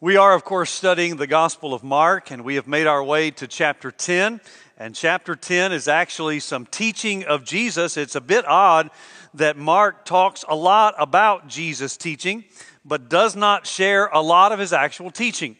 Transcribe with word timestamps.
We 0.00 0.16
are, 0.16 0.32
of 0.32 0.44
course, 0.44 0.70
studying 0.70 1.16
the 1.16 1.26
Gospel 1.26 1.74
of 1.74 1.82
Mark, 1.82 2.30
and 2.30 2.44
we 2.44 2.54
have 2.54 2.68
made 2.68 2.86
our 2.86 3.02
way 3.02 3.32
to 3.32 3.48
chapter 3.48 3.90
10. 3.90 4.40
And 4.76 4.94
chapter 4.94 5.34
10 5.34 5.72
is 5.72 5.88
actually 5.88 6.38
some 6.38 6.66
teaching 6.66 7.24
of 7.24 7.42
Jesus. 7.44 7.96
It's 7.96 8.14
a 8.14 8.20
bit 8.20 8.46
odd 8.46 8.90
that 9.34 9.56
Mark 9.56 10.04
talks 10.04 10.44
a 10.48 10.54
lot 10.54 10.94
about 10.98 11.48
Jesus' 11.48 11.96
teaching, 11.96 12.44
but 12.84 13.08
does 13.08 13.34
not 13.34 13.66
share 13.66 14.06
a 14.06 14.20
lot 14.20 14.52
of 14.52 14.60
his 14.60 14.72
actual 14.72 15.10
teaching. 15.10 15.56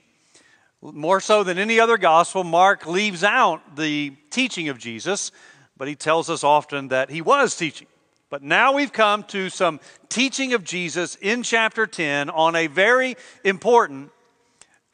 More 0.83 1.19
so 1.19 1.43
than 1.43 1.59
any 1.59 1.81
other 1.81 1.99
gospel, 1.99 2.45
Mark 2.45 2.87
leaves 2.87 3.25
out 3.25 3.75
the 3.75 4.13
teaching 4.31 4.69
of 4.69 4.79
Jesus, 4.79 5.33
but 5.77 5.89
he 5.89 5.97
tells 5.97 6.31
us 6.31 6.45
often 6.45 6.87
that 6.89 7.11
he 7.11 7.23
was 7.23 7.57
teaching. 7.57 7.89
But 8.31 8.45
now 8.45 8.73
we've 8.73 8.93
come 8.93 9.25
to 9.25 9.51
some 9.51 9.81
teaching 10.09 10.53
of 10.53 10.63
Jesus 10.63 11.17
in 11.17 11.43
chapter 11.43 11.89
10 11.89 12.31
on 12.31 12.55
a 12.55 12.69
very 12.69 13.17
important 13.43 14.13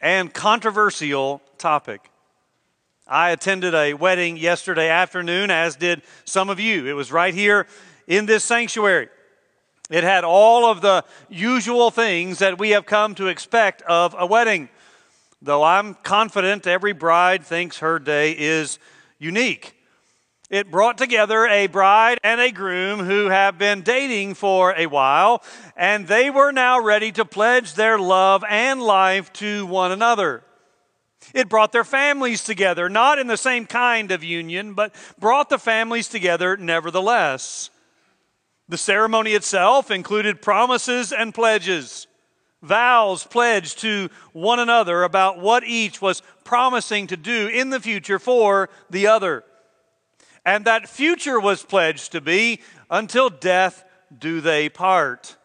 and 0.05 0.35
controversial 0.35 1.41
topic. 1.57 2.11
I 3.09 3.31
attended 3.31 3.75
a 3.75 3.95
wedding 3.95 4.37
yesterday 4.37 4.91
afternoon, 4.91 5.51
as 5.51 5.77
did 5.77 6.03
some 6.27 6.51
of 6.51 6.61
you. 6.61 6.87
It 6.87 6.93
was 6.93 7.11
right 7.11 7.33
here 7.33 7.67
in 8.07 8.27
this 8.27 8.45
sanctuary. 8.45 9.09
It 9.89 10.05
had 10.05 10.23
all 10.23 10.67
of 10.67 10.83
the 10.83 11.07
usual 11.31 11.91
things 11.91 12.41
that 12.41 12.59
we 12.59 12.71
have 12.71 12.85
come 12.85 13.15
to 13.15 13.29
expect 13.29 13.81
of 13.83 14.15
a 14.19 14.27
wedding. 14.27 14.69
Though 15.41 15.63
I'm 15.63 15.95
confident 15.95 16.67
every 16.67 16.93
bride 16.93 17.43
thinks 17.43 17.79
her 17.79 17.99
day 17.99 18.33
is 18.37 18.79
unique. 19.19 19.75
It 20.51 20.71
brought 20.71 20.99
together 20.99 21.47
a 21.47 21.69
bride 21.69 22.19
and 22.23 22.41
a 22.41 22.51
groom 22.51 23.01
who 23.01 23.31
have 23.31 23.57
been 23.57 23.81
dating 23.81 24.35
for 24.35 24.75
a 24.77 24.87
while, 24.87 25.43
and 25.75 26.07
they 26.07 26.29
were 26.29 26.53
now 26.53 26.81
ready 26.81 27.11
to 27.13 27.25
pledge 27.25 27.75
their 27.75 27.99
love 27.99 28.45
and 28.49 28.83
life 28.83 29.33
to 29.35 29.65
one 29.65 29.91
another. 29.91 30.45
It 31.33 31.49
brought 31.49 31.73
their 31.73 31.85
families 31.85 32.45
together, 32.45 32.91
not 32.91 33.19
in 33.19 33.27
the 33.27 33.39
same 33.39 33.65
kind 33.65 34.11
of 34.11 34.23
union, 34.23 34.75
but 34.75 34.95
brought 35.19 35.49
the 35.49 35.59
families 35.59 36.09
together 36.09 36.59
nevertheless. 36.59 37.71
The 38.69 38.77
ceremony 38.77 39.33
itself 39.33 39.91
included 39.91 40.43
promises 40.43 41.11
and 41.13 41.35
pledges, 41.35 42.07
vows 42.63 43.25
pledged 43.25 43.79
to 43.81 44.11
one 44.35 44.59
another 44.59 45.05
about 45.05 45.39
what 45.39 45.65
each 45.65 46.03
was 46.03 46.23
promising 46.45 47.07
to 47.07 47.17
do 47.17 47.49
in 47.49 47.71
the 47.71 47.81
future 47.81 48.19
for 48.19 48.69
the 48.91 49.07
other. 49.07 49.45
And 50.45 50.65
that 50.65 50.89
future 50.89 51.41
was 51.41 51.63
pledged 51.63 52.13
to 52.13 52.21
be 52.21 52.61
until 52.91 53.31
death 53.31 53.85
do 54.17 54.41
they 54.41 54.69
part. 54.69 55.37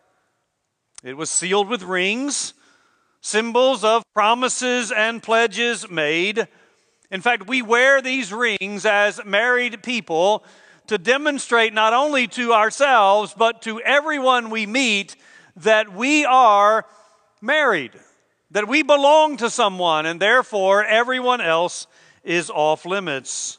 It 1.04 1.16
was 1.16 1.30
sealed 1.30 1.70
with 1.70 1.84
rings, 1.84 2.54
symbols 3.22 3.84
of 3.84 4.04
promises 4.14 4.92
and 4.92 5.24
pledges 5.24 5.90
made. 5.90 6.48
In 7.10 7.22
fact, 7.22 7.48
we 7.48 7.62
wear 7.62 8.02
these 8.02 8.34
rings 8.34 8.86
as 8.86 9.24
married 9.26 9.82
people 9.84 10.44
to 10.88 10.98
demonstrate 10.98 11.74
not 11.74 11.94
only 11.94 12.28
to 12.28 12.52
ourselves, 12.52 13.34
but 13.38 13.62
to 13.62 13.80
everyone 13.82 14.50
we 14.50 14.66
meet 14.66 15.16
that 15.56 15.94
we 15.94 16.26
are 16.26 16.86
married, 17.42 17.92
that 18.52 18.68
we 18.68 18.82
belong 18.82 19.38
to 19.38 19.50
someone, 19.50 20.06
and 20.06 20.20
therefore 20.20 20.84
everyone 20.84 21.42
else 21.42 21.88
is 22.24 22.50
off 22.50 22.86
limits. 22.86 23.59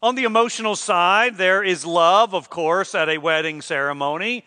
On 0.00 0.14
the 0.14 0.24
emotional 0.24 0.76
side, 0.76 1.38
there 1.38 1.64
is 1.64 1.84
love, 1.84 2.32
of 2.32 2.48
course, 2.48 2.94
at 2.94 3.08
a 3.08 3.18
wedding 3.18 3.60
ceremony. 3.60 4.44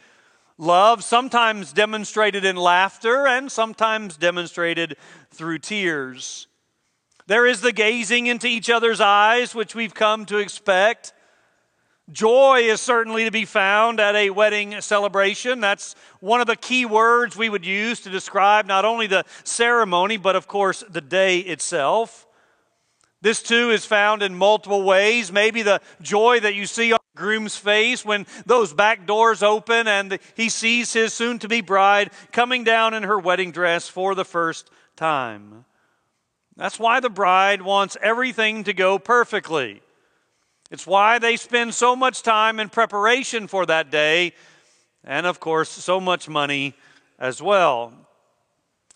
Love, 0.58 1.04
sometimes 1.04 1.74
demonstrated 1.74 2.46
in 2.46 2.56
laughter 2.56 3.28
and 3.28 3.52
sometimes 3.52 4.16
demonstrated 4.16 4.96
through 5.30 5.60
tears. 5.60 6.48
There 7.28 7.46
is 7.46 7.60
the 7.60 7.74
gazing 7.74 8.28
into 8.28 8.48
each 8.48 8.70
other's 8.70 9.02
eyes, 9.02 9.54
which 9.54 9.76
we've 9.76 9.94
come 9.94 10.26
to 10.28 10.38
expect. 10.38 11.12
Joy 12.10 12.62
is 12.62 12.80
certainly 12.80 13.26
to 13.26 13.32
be 13.32 13.44
found 13.44 14.00
at 14.00 14.16
a 14.16 14.30
wedding 14.30 14.80
celebration. 14.80 15.60
That's 15.60 15.96
one 16.22 16.40
of 16.40 16.48
the 16.48 16.56
key 16.56 16.86
words 16.86 17.36
we 17.36 17.50
would 17.50 17.66
use 17.66 18.00
to 18.02 18.10
describe 18.10 18.68
not 18.68 18.86
only 18.86 19.08
the 19.08 19.26
ceremony, 19.44 20.16
but 20.16 20.38
of 20.38 20.48
course 20.48 20.82
the 20.90 21.02
day 21.02 21.40
itself. 21.40 22.26
This 23.22 23.44
too 23.44 23.70
is 23.70 23.86
found 23.86 24.24
in 24.24 24.34
multiple 24.36 24.84
ways. 24.84 25.32
Maybe 25.32 25.62
the 25.62 25.82
joy 26.02 26.40
that 26.40 26.56
you 26.56 26.66
see 26.66 26.92
on 26.92 27.00
the 27.14 27.20
groom's 27.20 27.56
face 27.56 28.04
when 28.04 28.26
those 28.46 28.74
back 28.74 29.06
doors 29.06 29.44
open 29.44 29.88
and 29.88 30.18
he 30.36 30.50
sees 30.50 30.92
his 30.94 31.14
soon 31.14 31.38
to 31.40 31.48
be 31.48 31.62
bride 31.62 32.10
coming 32.32 32.64
down 32.64 32.94
in 32.96 33.04
her 33.04 33.20
wedding 33.20 33.52
dress 33.52 33.88
for 33.88 34.16
the 34.16 34.26
first 34.26 34.72
time. 34.96 35.66
That's 36.58 36.80
why 36.80 37.00
the 37.00 37.10
bride 37.10 37.62
wants 37.62 37.96
everything 38.02 38.64
to 38.64 38.74
go 38.74 38.98
perfectly. 38.98 39.82
It's 40.72 40.88
why 40.88 41.20
they 41.20 41.36
spend 41.36 41.74
so 41.74 41.96
much 41.96 42.24
time 42.24 42.60
in 42.60 42.70
preparation 42.70 43.48
for 43.48 43.66
that 43.68 43.92
day 43.92 44.34
and, 45.04 45.26
of 45.26 45.40
course, 45.40 45.70
so 45.70 46.00
much 46.00 46.30
money 46.30 46.76
as 47.20 47.42
well. 47.42 47.94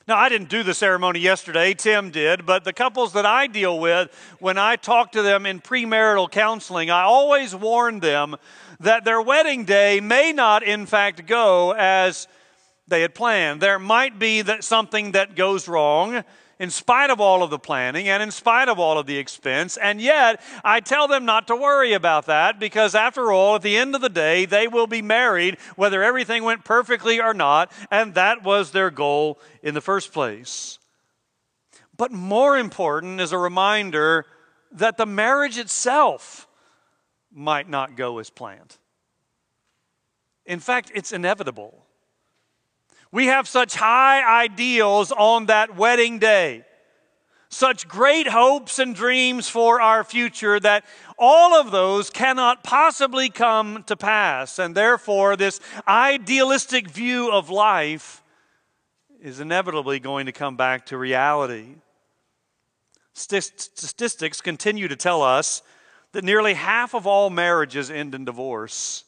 Now, 0.07 0.17
I 0.17 0.29
didn't 0.29 0.49
do 0.49 0.61
the 0.61 0.75
ceremony 0.75 1.19
yesterday, 1.19 1.73
Tim 1.73 2.11
did, 2.11 2.45
but 2.45 2.63
the 2.63 2.73
couples 2.73 3.13
that 3.13 3.25
I 3.25 3.47
deal 3.47 3.79
with, 3.79 4.11
when 4.37 4.55
I 4.55 4.75
talk 4.75 5.13
to 5.13 5.23
them 5.23 5.47
in 5.47 5.59
premarital 5.59 6.29
counseling, 6.29 6.91
I 6.91 7.01
always 7.01 7.55
warn 7.55 8.01
them 8.01 8.35
that 8.79 9.03
their 9.03 9.19
wedding 9.19 9.65
day 9.65 9.99
may 10.01 10.31
not, 10.31 10.61
in 10.61 10.85
fact, 10.85 11.25
go 11.25 11.71
as 11.71 12.27
they 12.87 13.01
had 13.01 13.15
planned. 13.15 13.61
There 13.61 13.79
might 13.79 14.19
be 14.19 14.43
that 14.43 14.63
something 14.63 15.13
that 15.13 15.35
goes 15.35 15.67
wrong 15.67 16.23
in 16.59 16.69
spite 16.69 17.09
of 17.09 17.19
all 17.19 17.43
of 17.43 17.49
the 17.49 17.59
planning 17.59 18.07
and 18.07 18.23
in 18.23 18.31
spite 18.31 18.69
of 18.69 18.79
all 18.79 18.97
of 18.97 19.05
the 19.05 19.17
expense. 19.17 19.77
And 19.77 19.99
yet, 19.99 20.41
I 20.63 20.79
tell 20.79 21.07
them 21.07 21.25
not 21.25 21.47
to 21.47 21.55
worry 21.55 21.93
about 21.93 22.27
that 22.27 22.59
because, 22.59 22.95
after 22.95 23.31
all, 23.31 23.55
at 23.55 23.61
the 23.61 23.77
end 23.77 23.95
of 23.95 24.01
the 24.01 24.09
day, 24.09 24.45
they 24.45 24.67
will 24.67 24.87
be 24.87 25.01
married 25.01 25.57
whether 25.75 26.03
everything 26.03 26.43
went 26.43 26.63
perfectly 26.63 27.21
or 27.21 27.33
not. 27.33 27.71
And 27.91 28.13
that 28.15 28.43
was 28.43 28.71
their 28.71 28.89
goal 28.89 29.39
in 29.61 29.73
the 29.73 29.81
first 29.81 30.13
place. 30.13 30.79
But 31.97 32.11
more 32.11 32.57
important 32.57 33.21
is 33.21 33.31
a 33.31 33.37
reminder 33.37 34.25
that 34.71 34.97
the 34.97 35.05
marriage 35.05 35.57
itself 35.57 36.47
might 37.31 37.69
not 37.69 37.95
go 37.95 38.19
as 38.19 38.29
planned. 38.29 38.77
In 40.45 40.59
fact, 40.59 40.91
it's 40.93 41.11
inevitable. 41.11 41.84
We 43.15 43.27
have 43.27 43.47
such 43.47 43.75
high 43.75 44.43
ideals 44.43 45.13
on 45.13 45.45
that 45.45 45.77
wedding 45.77 46.19
day, 46.19 46.65
such 47.47 47.87
great 47.87 48.27
hopes 48.27 48.77
and 48.77 48.93
dreams 48.93 49.47
for 49.47 49.79
our 49.79 50.03
future 50.03 50.59
that 50.59 50.83
all 51.17 51.57
of 51.57 51.71
those 51.71 52.09
cannot 52.09 52.61
possibly 52.61 53.29
come 53.29 53.83
to 53.83 53.95
pass. 53.95 54.59
And 54.59 54.75
therefore, 54.75 55.37
this 55.37 55.61
idealistic 55.87 56.89
view 56.89 57.31
of 57.31 57.49
life 57.49 58.21
is 59.21 59.39
inevitably 59.39 60.01
going 60.01 60.25
to 60.25 60.33
come 60.33 60.57
back 60.57 60.87
to 60.87 60.97
reality. 60.97 61.75
Statistics 63.13 64.41
continue 64.41 64.89
to 64.89 64.97
tell 64.97 65.21
us 65.21 65.63
that 66.11 66.25
nearly 66.25 66.53
half 66.53 66.93
of 66.93 67.07
all 67.07 67.29
marriages 67.29 67.89
end 67.89 68.13
in 68.13 68.25
divorce. 68.25 69.04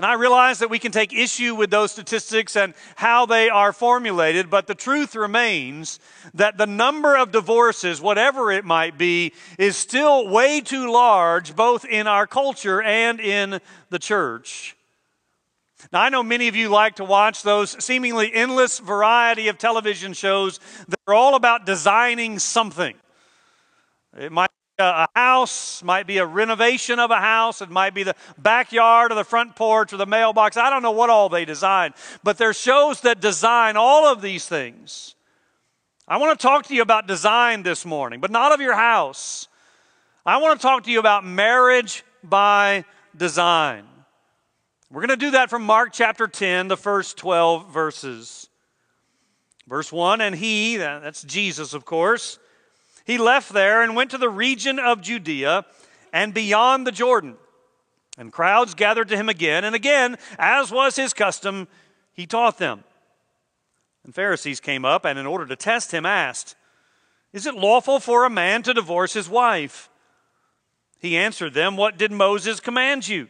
And 0.00 0.06
I 0.06 0.14
realize 0.14 0.60
that 0.60 0.70
we 0.70 0.78
can 0.78 0.92
take 0.92 1.12
issue 1.12 1.54
with 1.54 1.68
those 1.68 1.92
statistics 1.92 2.56
and 2.56 2.72
how 2.96 3.26
they 3.26 3.50
are 3.50 3.70
formulated, 3.70 4.48
but 4.48 4.66
the 4.66 4.74
truth 4.74 5.14
remains 5.14 6.00
that 6.32 6.56
the 6.56 6.66
number 6.66 7.18
of 7.18 7.32
divorces, 7.32 8.00
whatever 8.00 8.50
it 8.50 8.64
might 8.64 8.96
be, 8.96 9.34
is 9.58 9.76
still 9.76 10.26
way 10.26 10.62
too 10.62 10.90
large, 10.90 11.54
both 11.54 11.84
in 11.84 12.06
our 12.06 12.26
culture 12.26 12.80
and 12.80 13.20
in 13.20 13.60
the 13.90 13.98
church. 13.98 14.74
Now, 15.92 16.00
I 16.00 16.08
know 16.08 16.22
many 16.22 16.48
of 16.48 16.56
you 16.56 16.70
like 16.70 16.96
to 16.96 17.04
watch 17.04 17.42
those 17.42 17.76
seemingly 17.84 18.32
endless 18.32 18.78
variety 18.78 19.48
of 19.48 19.58
television 19.58 20.14
shows 20.14 20.60
that 20.88 20.98
are 21.06 21.12
all 21.12 21.34
about 21.34 21.66
designing 21.66 22.38
something. 22.38 22.94
It 24.18 24.32
might 24.32 24.48
a 24.80 25.08
house, 25.14 25.82
might 25.82 26.06
be 26.06 26.18
a 26.18 26.26
renovation 26.26 26.98
of 26.98 27.10
a 27.10 27.20
house, 27.20 27.62
it 27.62 27.70
might 27.70 27.94
be 27.94 28.02
the 28.02 28.16
backyard 28.38 29.12
or 29.12 29.14
the 29.14 29.24
front 29.24 29.54
porch 29.54 29.92
or 29.92 29.96
the 29.96 30.06
mailbox. 30.06 30.56
I 30.56 30.70
don't 30.70 30.82
know 30.82 30.90
what 30.90 31.10
all 31.10 31.28
they 31.28 31.44
design, 31.44 31.92
but 32.22 32.38
there 32.38 32.50
are 32.50 32.54
shows 32.54 33.02
that 33.02 33.20
design 33.20 33.76
all 33.76 34.06
of 34.06 34.22
these 34.22 34.46
things. 34.46 35.14
I 36.08 36.16
want 36.16 36.38
to 36.38 36.42
talk 36.42 36.66
to 36.66 36.74
you 36.74 36.82
about 36.82 37.06
design 37.06 37.62
this 37.62 37.86
morning, 37.86 38.20
but 38.20 38.32
not 38.32 38.52
of 38.52 38.60
your 38.60 38.74
house. 38.74 39.46
I 40.26 40.38
want 40.38 40.58
to 40.58 40.66
talk 40.66 40.84
to 40.84 40.90
you 40.90 40.98
about 40.98 41.24
marriage 41.24 42.02
by 42.24 42.84
design. 43.16 43.84
We're 44.90 45.06
going 45.06 45.10
to 45.10 45.24
do 45.24 45.30
that 45.32 45.50
from 45.50 45.62
Mark 45.62 45.90
chapter 45.92 46.26
10, 46.26 46.66
the 46.66 46.76
first 46.76 47.16
12 47.16 47.72
verses. 47.72 48.48
Verse 49.68 49.92
1 49.92 50.20
And 50.20 50.34
he, 50.34 50.78
that's 50.78 51.22
Jesus, 51.22 51.74
of 51.74 51.84
course, 51.84 52.39
he 53.10 53.18
left 53.18 53.52
there 53.52 53.82
and 53.82 53.96
went 53.96 54.12
to 54.12 54.18
the 54.18 54.28
region 54.28 54.78
of 54.78 55.00
Judea 55.00 55.64
and 56.12 56.32
beyond 56.32 56.86
the 56.86 56.92
Jordan. 56.92 57.36
And 58.16 58.32
crowds 58.32 58.74
gathered 58.74 59.08
to 59.08 59.16
him 59.16 59.28
again, 59.28 59.64
and 59.64 59.74
again, 59.74 60.16
as 60.38 60.70
was 60.70 60.94
his 60.94 61.12
custom, 61.12 61.66
he 62.12 62.24
taught 62.24 62.58
them. 62.58 62.84
And 64.04 64.14
Pharisees 64.14 64.60
came 64.60 64.84
up 64.84 65.04
and, 65.04 65.18
in 65.18 65.26
order 65.26 65.44
to 65.46 65.56
test 65.56 65.92
him, 65.92 66.06
asked, 66.06 66.54
Is 67.32 67.46
it 67.46 67.54
lawful 67.56 67.98
for 67.98 68.24
a 68.24 68.30
man 68.30 68.62
to 68.62 68.74
divorce 68.74 69.12
his 69.12 69.28
wife? 69.28 69.90
He 71.00 71.16
answered 71.16 71.52
them, 71.52 71.76
What 71.76 71.98
did 71.98 72.12
Moses 72.12 72.60
command 72.60 73.08
you? 73.08 73.26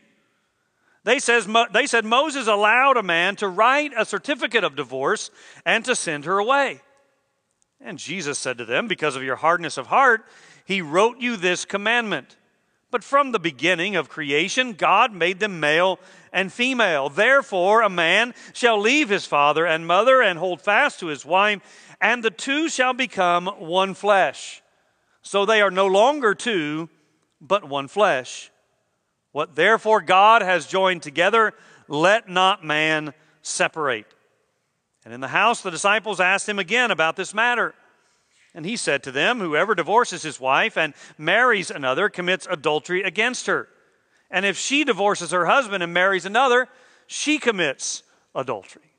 They, 1.05 1.19
says, 1.21 1.49
they 1.73 1.87
said 1.87 2.05
Moses 2.05 2.47
allowed 2.47 2.99
a 2.99 3.03
man 3.03 3.35
to 3.37 3.49
write 3.49 3.93
a 3.97 4.05
certificate 4.05 4.62
of 4.62 4.77
divorce 4.77 5.31
and 5.65 5.82
to 5.87 5.97
send 5.97 6.27
her 6.27 6.38
away. 6.38 6.82
And 7.81 7.99
Jesus 7.99 8.38
said 8.38 8.59
to 8.59 8.65
them, 8.65 8.88
Because 8.88 9.17
of 9.17 9.23
your 9.23 9.37
hardness 9.37 9.79
of 9.79 9.87
heart, 9.87 10.25
he 10.65 10.82
wrote 10.82 11.19
you 11.19 11.37
this 11.37 11.65
commandment. 11.65 12.37
But 12.91 13.05
from 13.05 13.32
the 13.32 13.38
beginning 13.38 13.97
of 13.97 14.09
creation, 14.09 14.73
God 14.73 15.12
made 15.15 15.38
them 15.38 15.61
male 15.61 16.00
and 16.32 16.53
female. 16.53 17.09
Therefore, 17.09 17.82
a 17.82 17.88
man 17.88 18.35
shall 18.53 18.81
leave 18.81 19.09
his 19.09 19.27
father 19.27 19.65
and 19.65 19.87
mother 19.87 20.21
and 20.21 20.38
hold 20.38 20.61
fast 20.61 21.00
to 21.00 21.06
his 21.06 21.25
wife, 21.25 21.61
and 22.00 22.23
the 22.23 22.31
two 22.31 22.69
shall 22.69 22.93
become 22.93 23.47
one 23.47 23.94
flesh. 23.94 24.62
So 25.23 25.47
they 25.47 25.61
are 25.61 25.71
no 25.71 25.87
longer 25.87 26.35
two, 26.35 26.88
but 27.41 27.69
one 27.69 27.88
flesh. 27.88 28.50
What 29.32 29.55
therefore 29.55 30.00
God 30.00 30.43
has 30.43 30.67
joined 30.67 31.03
together, 31.03 31.55
let 31.87 32.29
not 32.29 32.65
man 32.65 33.15
separate. 33.43 34.06
And 35.10 35.14
in 35.16 35.20
the 35.20 35.26
house, 35.26 35.60
the 35.60 35.72
disciples 35.72 36.20
asked 36.20 36.48
him 36.48 36.60
again 36.60 36.92
about 36.92 37.16
this 37.16 37.34
matter. 37.34 37.74
And 38.54 38.64
he 38.64 38.76
said 38.76 39.02
to 39.02 39.10
them, 39.10 39.40
Whoever 39.40 39.74
divorces 39.74 40.22
his 40.22 40.38
wife 40.38 40.78
and 40.78 40.94
marries 41.18 41.68
another 41.68 42.08
commits 42.08 42.46
adultery 42.48 43.02
against 43.02 43.48
her. 43.48 43.66
And 44.30 44.46
if 44.46 44.56
she 44.56 44.84
divorces 44.84 45.32
her 45.32 45.46
husband 45.46 45.82
and 45.82 45.92
marries 45.92 46.26
another, 46.26 46.68
she 47.08 47.38
commits 47.38 48.04
adultery. 48.36 48.92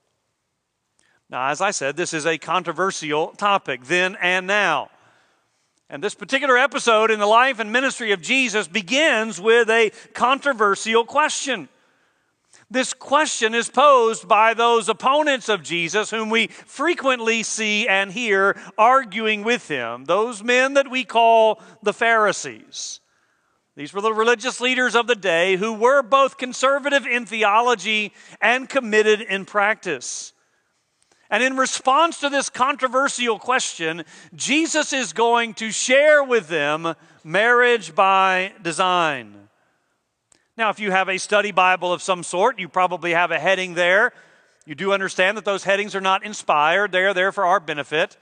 Now, 1.29 1.47
as 1.47 1.61
I 1.61 1.71
said, 1.71 1.95
this 1.95 2.13
is 2.13 2.25
a 2.25 2.37
controversial 2.37 3.27
topic 3.27 3.85
then 3.85 4.17
and 4.21 4.45
now. 4.45 4.89
And 5.89 6.03
this 6.03 6.13
particular 6.13 6.57
episode 6.57 7.09
in 7.09 7.21
the 7.21 7.25
life 7.25 7.59
and 7.59 7.71
ministry 7.71 8.11
of 8.11 8.21
Jesus 8.21 8.67
begins 8.67 9.39
with 9.39 9.69
a 9.69 9.93
controversial 10.13 11.05
question. 11.05 11.69
This 12.71 12.93
question 12.93 13.53
is 13.53 13.69
posed 13.69 14.29
by 14.29 14.53
those 14.53 14.87
opponents 14.87 15.49
of 15.49 15.61
Jesus 15.61 16.09
whom 16.09 16.29
we 16.29 16.47
frequently 16.47 17.43
see 17.43 17.85
and 17.85 18.09
hear 18.09 18.57
arguing 18.77 19.43
with 19.43 19.67
him, 19.67 20.05
those 20.05 20.41
men 20.41 20.75
that 20.75 20.89
we 20.89 21.03
call 21.03 21.61
the 21.83 21.91
Pharisees. 21.91 23.01
These 23.75 23.91
were 23.91 23.99
the 23.99 24.13
religious 24.13 24.61
leaders 24.61 24.95
of 24.95 25.07
the 25.07 25.15
day 25.15 25.57
who 25.57 25.73
were 25.73 26.01
both 26.01 26.37
conservative 26.37 27.05
in 27.05 27.25
theology 27.25 28.13
and 28.39 28.69
committed 28.69 29.19
in 29.19 29.43
practice. 29.43 30.31
And 31.29 31.43
in 31.43 31.57
response 31.57 32.21
to 32.21 32.29
this 32.29 32.49
controversial 32.49 33.37
question, 33.37 34.05
Jesus 34.33 34.93
is 34.93 35.11
going 35.11 35.55
to 35.55 35.71
share 35.71 36.23
with 36.23 36.47
them 36.47 36.95
marriage 37.25 37.93
by 37.93 38.53
design. 38.61 39.40
Now, 40.57 40.69
if 40.69 40.79
you 40.79 40.91
have 40.91 41.09
a 41.09 41.17
study 41.17 41.51
Bible 41.51 41.93
of 41.93 42.01
some 42.01 42.23
sort, 42.23 42.59
you 42.59 42.67
probably 42.67 43.11
have 43.11 43.31
a 43.31 43.39
heading 43.39 43.73
there. 43.73 44.11
You 44.65 44.75
do 44.75 44.93
understand 44.93 45.37
that 45.37 45.45
those 45.45 45.63
headings 45.63 45.95
are 45.95 46.01
not 46.01 46.25
inspired, 46.25 46.91
they 46.91 47.03
are 47.03 47.13
there 47.13 47.31
for 47.31 47.45
our 47.45 47.59
benefit. 47.59 48.17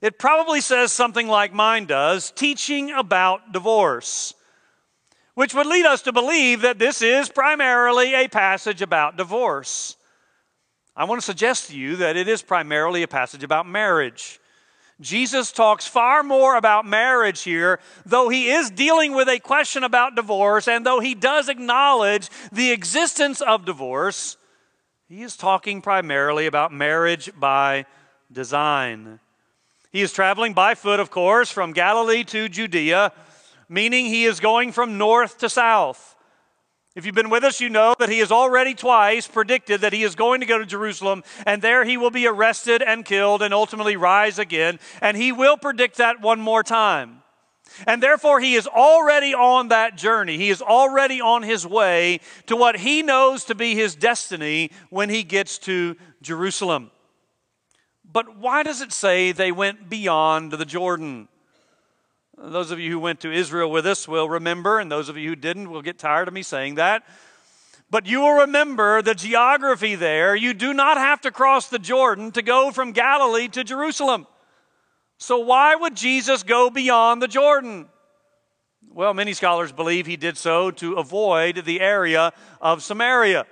It 0.00 0.18
probably 0.18 0.60
says 0.60 0.92
something 0.92 1.28
like 1.28 1.52
mine 1.52 1.86
does 1.86 2.30
teaching 2.32 2.90
about 2.90 3.52
divorce, 3.52 4.34
which 5.34 5.54
would 5.54 5.66
lead 5.66 5.84
us 5.84 6.02
to 6.02 6.12
believe 6.12 6.62
that 6.62 6.78
this 6.78 7.02
is 7.02 7.28
primarily 7.28 8.14
a 8.14 8.28
passage 8.28 8.82
about 8.82 9.16
divorce. 9.16 9.96
I 10.96 11.04
want 11.04 11.20
to 11.20 11.24
suggest 11.24 11.70
to 11.70 11.76
you 11.76 11.96
that 11.96 12.16
it 12.16 12.28
is 12.28 12.42
primarily 12.42 13.02
a 13.02 13.08
passage 13.08 13.44
about 13.44 13.66
marriage. 13.66 14.40
Jesus 15.02 15.52
talks 15.52 15.86
far 15.86 16.22
more 16.22 16.56
about 16.56 16.86
marriage 16.86 17.42
here, 17.42 17.80
though 18.06 18.28
he 18.28 18.50
is 18.50 18.70
dealing 18.70 19.14
with 19.14 19.28
a 19.28 19.40
question 19.40 19.84
about 19.84 20.14
divorce, 20.14 20.68
and 20.68 20.86
though 20.86 21.00
he 21.00 21.14
does 21.14 21.48
acknowledge 21.48 22.28
the 22.52 22.70
existence 22.70 23.40
of 23.40 23.64
divorce, 23.64 24.36
he 25.08 25.22
is 25.22 25.36
talking 25.36 25.82
primarily 25.82 26.46
about 26.46 26.72
marriage 26.72 27.30
by 27.38 27.84
design. 28.30 29.18
He 29.90 30.00
is 30.00 30.12
traveling 30.12 30.54
by 30.54 30.74
foot, 30.74 31.00
of 31.00 31.10
course, 31.10 31.50
from 31.50 31.72
Galilee 31.72 32.24
to 32.24 32.48
Judea, 32.48 33.12
meaning 33.68 34.06
he 34.06 34.24
is 34.24 34.40
going 34.40 34.72
from 34.72 34.96
north 34.98 35.38
to 35.38 35.50
south. 35.50 36.11
If 36.94 37.06
you've 37.06 37.14
been 37.14 37.30
with 37.30 37.42
us, 37.42 37.60
you 37.60 37.70
know 37.70 37.94
that 37.98 38.10
he 38.10 38.18
has 38.18 38.30
already 38.30 38.74
twice 38.74 39.26
predicted 39.26 39.80
that 39.80 39.94
he 39.94 40.02
is 40.02 40.14
going 40.14 40.40
to 40.40 40.46
go 40.46 40.58
to 40.58 40.66
Jerusalem 40.66 41.24
and 41.46 41.62
there 41.62 41.84
he 41.84 41.96
will 41.96 42.10
be 42.10 42.26
arrested 42.26 42.82
and 42.82 43.04
killed 43.04 43.40
and 43.40 43.54
ultimately 43.54 43.96
rise 43.96 44.38
again. 44.38 44.78
And 45.00 45.16
he 45.16 45.32
will 45.32 45.56
predict 45.56 45.96
that 45.96 46.20
one 46.20 46.40
more 46.40 46.62
time. 46.62 47.22
And 47.86 48.02
therefore, 48.02 48.40
he 48.40 48.54
is 48.54 48.66
already 48.66 49.32
on 49.32 49.68
that 49.68 49.96
journey. 49.96 50.36
He 50.36 50.50
is 50.50 50.60
already 50.60 51.22
on 51.22 51.42
his 51.42 51.66
way 51.66 52.20
to 52.46 52.56
what 52.56 52.78
he 52.78 53.02
knows 53.02 53.44
to 53.44 53.54
be 53.54 53.74
his 53.74 53.94
destiny 53.94 54.70
when 54.90 55.08
he 55.08 55.22
gets 55.22 55.56
to 55.60 55.96
Jerusalem. 56.20 56.90
But 58.04 58.36
why 58.36 58.62
does 58.62 58.82
it 58.82 58.92
say 58.92 59.32
they 59.32 59.52
went 59.52 59.88
beyond 59.88 60.52
the 60.52 60.66
Jordan? 60.66 61.28
Those 62.44 62.72
of 62.72 62.80
you 62.80 62.90
who 62.90 62.98
went 62.98 63.20
to 63.20 63.32
Israel 63.32 63.70
with 63.70 63.86
us 63.86 64.08
will 64.08 64.28
remember, 64.28 64.80
and 64.80 64.90
those 64.90 65.08
of 65.08 65.16
you 65.16 65.28
who 65.28 65.36
didn't 65.36 65.70
will 65.70 65.80
get 65.80 65.96
tired 65.96 66.26
of 66.26 66.34
me 66.34 66.42
saying 66.42 66.74
that. 66.74 67.04
But 67.88 68.06
you 68.06 68.20
will 68.20 68.40
remember 68.40 69.00
the 69.00 69.14
geography 69.14 69.94
there. 69.94 70.34
You 70.34 70.52
do 70.52 70.74
not 70.74 70.96
have 70.96 71.20
to 71.20 71.30
cross 71.30 71.68
the 71.68 71.78
Jordan 71.78 72.32
to 72.32 72.42
go 72.42 72.72
from 72.72 72.90
Galilee 72.90 73.46
to 73.48 73.62
Jerusalem. 73.62 74.26
So, 75.18 75.38
why 75.38 75.76
would 75.76 75.94
Jesus 75.94 76.42
go 76.42 76.68
beyond 76.68 77.22
the 77.22 77.28
Jordan? 77.28 77.86
Well, 78.90 79.14
many 79.14 79.34
scholars 79.34 79.70
believe 79.70 80.06
he 80.06 80.16
did 80.16 80.36
so 80.36 80.72
to 80.72 80.94
avoid 80.94 81.64
the 81.64 81.80
area 81.80 82.32
of 82.60 82.82
Samaria. 82.82 83.46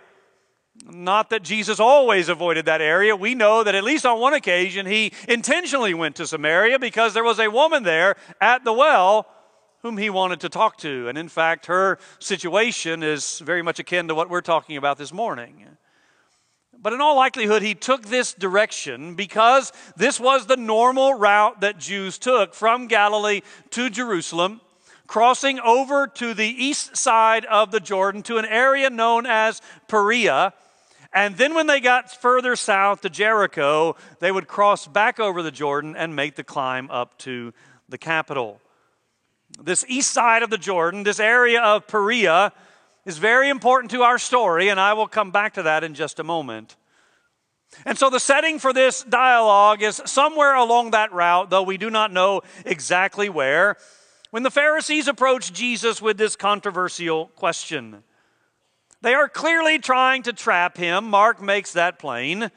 Not 0.87 1.31
that 1.31 1.43
Jesus 1.43 1.79
always 1.79 2.29
avoided 2.29 2.65
that 2.67 2.81
area. 2.81 3.15
We 3.15 3.35
know 3.35 3.63
that 3.63 3.75
at 3.75 3.85
least 3.85 4.07
on 4.07 4.19
one 4.19 4.35
occasion 4.35 4.87
he 4.87 5.13
intentionally 5.29 5.95
went 5.95 6.17
to 6.17 6.27
Samaria 6.27 6.79
because 6.79 7.15
there 7.15 7.25
was 7.25 7.39
a 7.39 7.51
woman 7.51 7.83
there 7.83 8.17
at 8.41 8.65
the 8.65 8.73
well 8.73 9.27
whom 9.83 9.97
he 9.97 10.11
wanted 10.11 10.41
to 10.41 10.49
talk 10.49 10.77
to. 10.79 11.09
And 11.09 11.17
in 11.17 11.29
fact, 11.29 11.67
her 11.67 11.99
situation 12.19 13.03
is 13.03 13.39
very 13.41 13.63
much 13.63 13.79
akin 13.79 14.09
to 14.09 14.15
what 14.15 14.31
we're 14.31 14.41
talking 14.41 14.77
about 14.77 14.99
this 14.99 15.13
morning. 15.13 15.67
But 16.83 16.93
in 16.95 17.01
all 17.01 17.17
likelihood, 17.17 17.63
he 17.63 17.75
took 17.75 18.07
this 18.07 18.33
direction 18.33 19.15
because 19.15 19.73
this 19.97 20.19
was 20.19 20.47
the 20.47 20.57
normal 20.57 21.15
route 21.15 21.61
that 21.61 21.79
Jews 21.79 22.19
took 22.19 22.55
from 22.55 22.87
Galilee 22.87 23.43
to 23.71 23.91
Jerusalem, 23.91 24.63
crossing 25.07 25.61
over 25.61 26.07
to 26.07 26.33
the 26.33 26.47
east 26.47 26.97
side 26.97 27.45
of 27.47 27.71
the 27.71 27.81
Jordan 27.81 28.23
to 28.25 28.39
an 28.39 28.47
area 28.47 28.89
known 28.89 29.27
as 29.27 29.61
Perea 29.89 30.55
and 31.13 31.37
then 31.37 31.55
when 31.55 31.67
they 31.67 31.81
got 31.81 32.11
further 32.11 32.55
south 32.57 33.01
to 33.01 33.11
Jericho, 33.11 33.97
they 34.21 34.31
would 34.31 34.47
cross 34.47 34.87
back 34.87 35.19
over 35.19 35.43
the 35.43 35.51
Jordan 35.51 35.97
and 35.97 36.15
make 36.15 36.37
the 36.37 36.45
climb 36.45 36.91
up 36.91 37.19
to 37.19 37.53
the 37.89 37.99
capital. 37.99 38.61
This 39.61 39.85
east 39.89 40.13
side 40.13 40.43
of 40.43 40.51
the 40.51 40.59
Jordan, 40.59 41.03
this 41.03 41.19
area 41.19 41.61
of 41.61 41.87
Perea, 41.89 42.53
is 43.05 43.19
very 43.19 43.49
important 43.49 43.91
to 43.91 44.03
our 44.03 44.19
story, 44.19 44.69
and 44.69 44.79
I 44.79 44.93
will 44.93 45.09
come 45.09 45.33
back 45.33 45.55
to 45.55 45.65
that 45.65 45.83
in 45.83 45.95
just 45.95 46.21
a 46.21 46.25
moment. 46.25 46.77
And 47.85 47.97
so 47.97 48.11
the 48.11 48.21
setting 48.21 48.59
for 48.59 48.73
this 48.73 49.03
dialogue 49.03 49.83
is 49.83 50.03
somewhere 50.05 50.55
along 50.55 50.91
that 50.91 51.13
route, 51.13 51.51
though 51.51 51.63
we 51.63 51.79
do 51.79 51.91
not 51.91 52.13
know 52.13 52.43
exactly 52.65 53.29
where, 53.29 53.77
when 54.31 54.43
the 54.43 54.51
Pharisees 54.51 55.09
approach 55.09 55.53
Jesus 55.53 56.01
with 56.01 56.19
this 56.19 56.37
controversial 56.37 57.27
question. 57.37 58.05
They 59.03 59.15
are 59.15 59.29
clearly 59.29 59.79
trying 59.79 60.25
to 60.25 60.33
trap 60.33 60.77
him. 60.77 61.05
Mark 61.09 61.41
makes 61.41 61.73
that 61.73 61.99
plain. 61.99 62.51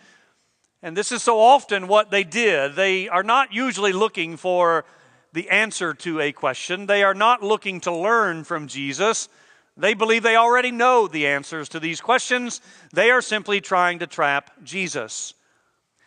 And 0.81 0.97
this 0.97 1.13
is 1.13 1.23
so 1.23 1.39
often 1.39 1.87
what 1.87 2.11
they 2.11 2.25
did. 2.25 2.75
They 2.75 3.07
are 3.07 3.23
not 3.23 3.53
usually 3.53 3.93
looking 3.93 4.35
for 4.35 4.83
the 5.31 5.49
answer 5.49 5.93
to 5.95 6.19
a 6.19 6.31
question, 6.31 6.85
they 6.85 7.03
are 7.03 7.15
not 7.15 7.41
looking 7.41 7.79
to 7.81 7.91
learn 7.91 8.43
from 8.43 8.67
Jesus. 8.67 9.29
They 9.75 9.95
believe 9.95 10.21
they 10.21 10.35
already 10.35 10.69
know 10.69 11.07
the 11.07 11.25
answers 11.25 11.69
to 11.69 11.79
these 11.79 11.99
questions. 11.99 12.61
They 12.93 13.09
are 13.09 13.23
simply 13.23 13.59
trying 13.59 13.97
to 13.99 14.07
trap 14.07 14.51
Jesus. 14.63 15.33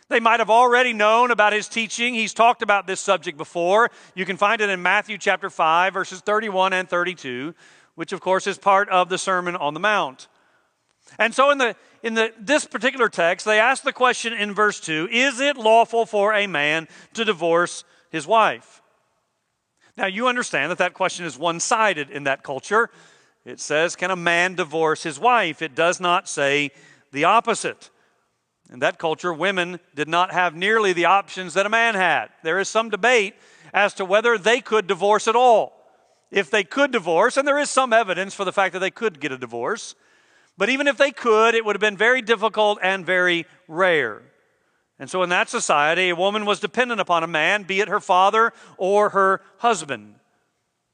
They 0.09 0.21
might 0.21 0.39
have 0.39 0.51
already 0.51 0.93
known 0.93 1.33
about 1.33 1.53
his 1.53 1.67
teaching. 1.67 2.15
He's 2.15 2.33
talked 2.33 2.63
about 2.63 2.87
this 2.87 3.01
subject 3.01 3.37
before. 3.37 3.91
You 4.15 4.25
can 4.25 4.37
find 4.37 4.61
it 4.61 4.71
in 4.71 4.81
Matthew 4.81 5.19
chapter 5.19 5.51
5, 5.51 5.93
verses 5.93 6.21
31 6.21 6.73
and 6.75 6.89
32 6.89 7.53
which 7.97 8.13
of 8.13 8.21
course 8.21 8.47
is 8.47 8.57
part 8.57 8.89
of 8.89 9.09
the 9.09 9.19
Sermon 9.19 9.57
on 9.57 9.75
the 9.75 9.81
Mount. 9.81 10.29
And 11.19 11.35
so 11.35 11.51
in 11.51 11.59
the 11.59 11.77
in 12.03 12.15
the, 12.15 12.33
this 12.39 12.65
particular 12.65 13.09
text, 13.09 13.45
they 13.45 13.59
ask 13.59 13.83
the 13.83 13.93
question 13.93 14.33
in 14.33 14.55
verse 14.55 14.79
2 14.79 15.09
Is 15.11 15.41
it 15.41 15.57
lawful 15.57 16.07
for 16.07 16.33
a 16.33 16.47
man 16.47 16.87
to 17.15 17.25
divorce 17.25 17.83
his 18.11 18.29
wife? 18.29 18.81
Now, 19.97 20.07
you 20.07 20.29
understand 20.29 20.71
that 20.71 20.79
that 20.79 20.95
question 20.95 21.25
is 21.25 21.39
one 21.39 21.59
sided 21.59 22.11
in 22.11 22.25
that 22.25 22.43
culture. 22.43 22.91
It 23.45 23.61
says, 23.61 23.97
Can 23.97 24.13
a 24.13 24.17
man 24.17 24.55
divorce 24.55 25.03
his 25.03 25.19
wife? 25.19 25.63
It 25.63 25.75
does 25.75 25.99
not 25.99 26.29
say 26.29 26.71
the 27.13 27.25
opposite. 27.25 27.91
In 28.73 28.81
that 28.81 28.99
culture, 28.99 29.33
women 29.33 29.81
did 29.95 30.09
not 30.09 30.33
have 30.33 30.55
nearly 30.55 30.93
the 30.93 31.07
options 31.07 31.55
that 31.55 31.67
a 31.67 31.71
man 31.71 31.95
had. 31.95 32.29
There 32.43 32.59
is 32.59 32.69
some 32.69 32.91
debate 32.91 33.35
as 33.73 33.95
to 33.95 34.05
whether 34.05 34.39
they 34.39 34.61
could 34.61 34.87
divorce 34.87 35.29
at 35.29 35.37
all. 35.37 35.76
If 36.37 36.51
they 36.51 36.65
could 36.65 36.93
divorce, 36.93 37.39
and 37.39 37.49
there 37.49 37.59
is 37.59 37.71
some 37.71 37.95
evidence 37.95 38.35
for 38.35 38.45
the 38.45 38.53
fact 38.53 38.75
that 38.75 38.81
they 38.81 38.91
could 38.91 39.21
get 39.21 39.33
a 39.33 39.39
divorce, 39.39 39.95
but 40.59 40.69
even 40.69 40.87
if 40.87 40.99
they 40.99 41.11
could, 41.11 41.55
it 41.55 41.65
would 41.65 41.75
have 41.75 41.81
been 41.81 41.97
very 41.97 42.21
difficult 42.21 42.79
and 42.83 43.07
very 43.07 43.47
rare. 43.67 44.21
And 44.99 45.09
so, 45.09 45.23
in 45.23 45.31
that 45.31 45.49
society, 45.49 46.11
a 46.11 46.15
woman 46.15 46.45
was 46.45 46.61
dependent 46.61 47.01
upon 47.01 47.23
a 47.23 47.27
man, 47.27 47.63
be 47.63 47.81
it 47.81 47.89
her 47.89 48.01
father 48.01 48.53
or 48.77 49.09
her 49.11 49.41
husband. 49.61 50.17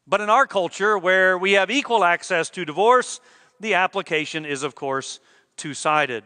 But 0.06 0.20
in 0.20 0.30
our 0.30 0.46
culture, 0.46 0.96
where 0.96 1.36
we 1.36 1.54
have 1.54 1.72
equal 1.72 2.04
access 2.04 2.48
to 2.50 2.64
divorce, 2.64 3.18
the 3.58 3.74
application 3.74 4.46
is, 4.46 4.62
of 4.62 4.76
course, 4.76 5.18
two 5.56 5.74
sided. 5.74 6.22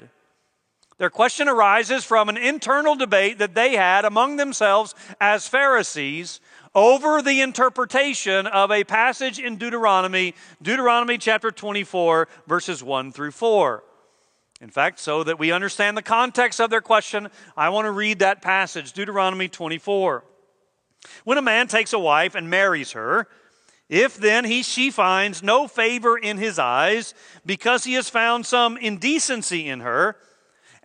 Their 0.99 1.11
question 1.11 1.49
arises 1.49 2.05
from 2.05 2.29
an 2.29 2.37
internal 2.37 2.97
debate 2.97 3.39
that 3.39 3.55
they 3.55 3.77
had 3.77 4.05
among 4.05 4.37
themselves 4.37 4.95
as 5.23 5.49
Pharisees 5.49 6.41
over 6.77 7.23
the 7.23 7.41
interpretation 7.41 8.47
of 8.47 8.71
a 8.71 8.85
passage 8.85 9.39
in 9.39 9.57
Deuteronomy, 9.57 10.35
Deuteronomy 10.61 11.17
chapter 11.17 11.51
24, 11.51 12.29
verses 12.47 12.85
1 12.85 13.13
through 13.13 13.31
4. 13.31 13.83
In 14.61 14.69
fact, 14.69 15.01
so 15.01 15.25
that 15.25 15.39
we 15.39 15.53
understand 15.53 15.97
the 15.97 16.03
context 16.03 16.61
of 16.61 16.69
their 16.69 16.83
question, 16.83 17.29
I 17.57 17.71
want 17.71 17.87
to 17.87 17.91
read 17.91 18.19
that 18.19 18.43
passage, 18.43 18.93
Deuteronomy 18.93 19.49
24. 19.49 20.23
When 21.25 21.39
a 21.39 21.43
man 21.43 21.67
takes 21.67 21.95
a 21.95 21.99
wife 21.99 22.35
and 22.35 22.51
marries 22.51 22.93
her, 22.93 23.27
if 23.89 24.19
then 24.19 24.45
he 24.45 24.63
she 24.63 24.91
finds 24.91 25.43
no 25.43 25.67
favor 25.67 26.19
in 26.19 26.37
his 26.37 26.59
eyes 26.59 27.15
because 27.47 27.85
he 27.85 27.95
has 27.95 28.11
found 28.11 28.45
some 28.45 28.77
indecency 28.77 29.67
in 29.67 29.81
her, 29.81 30.17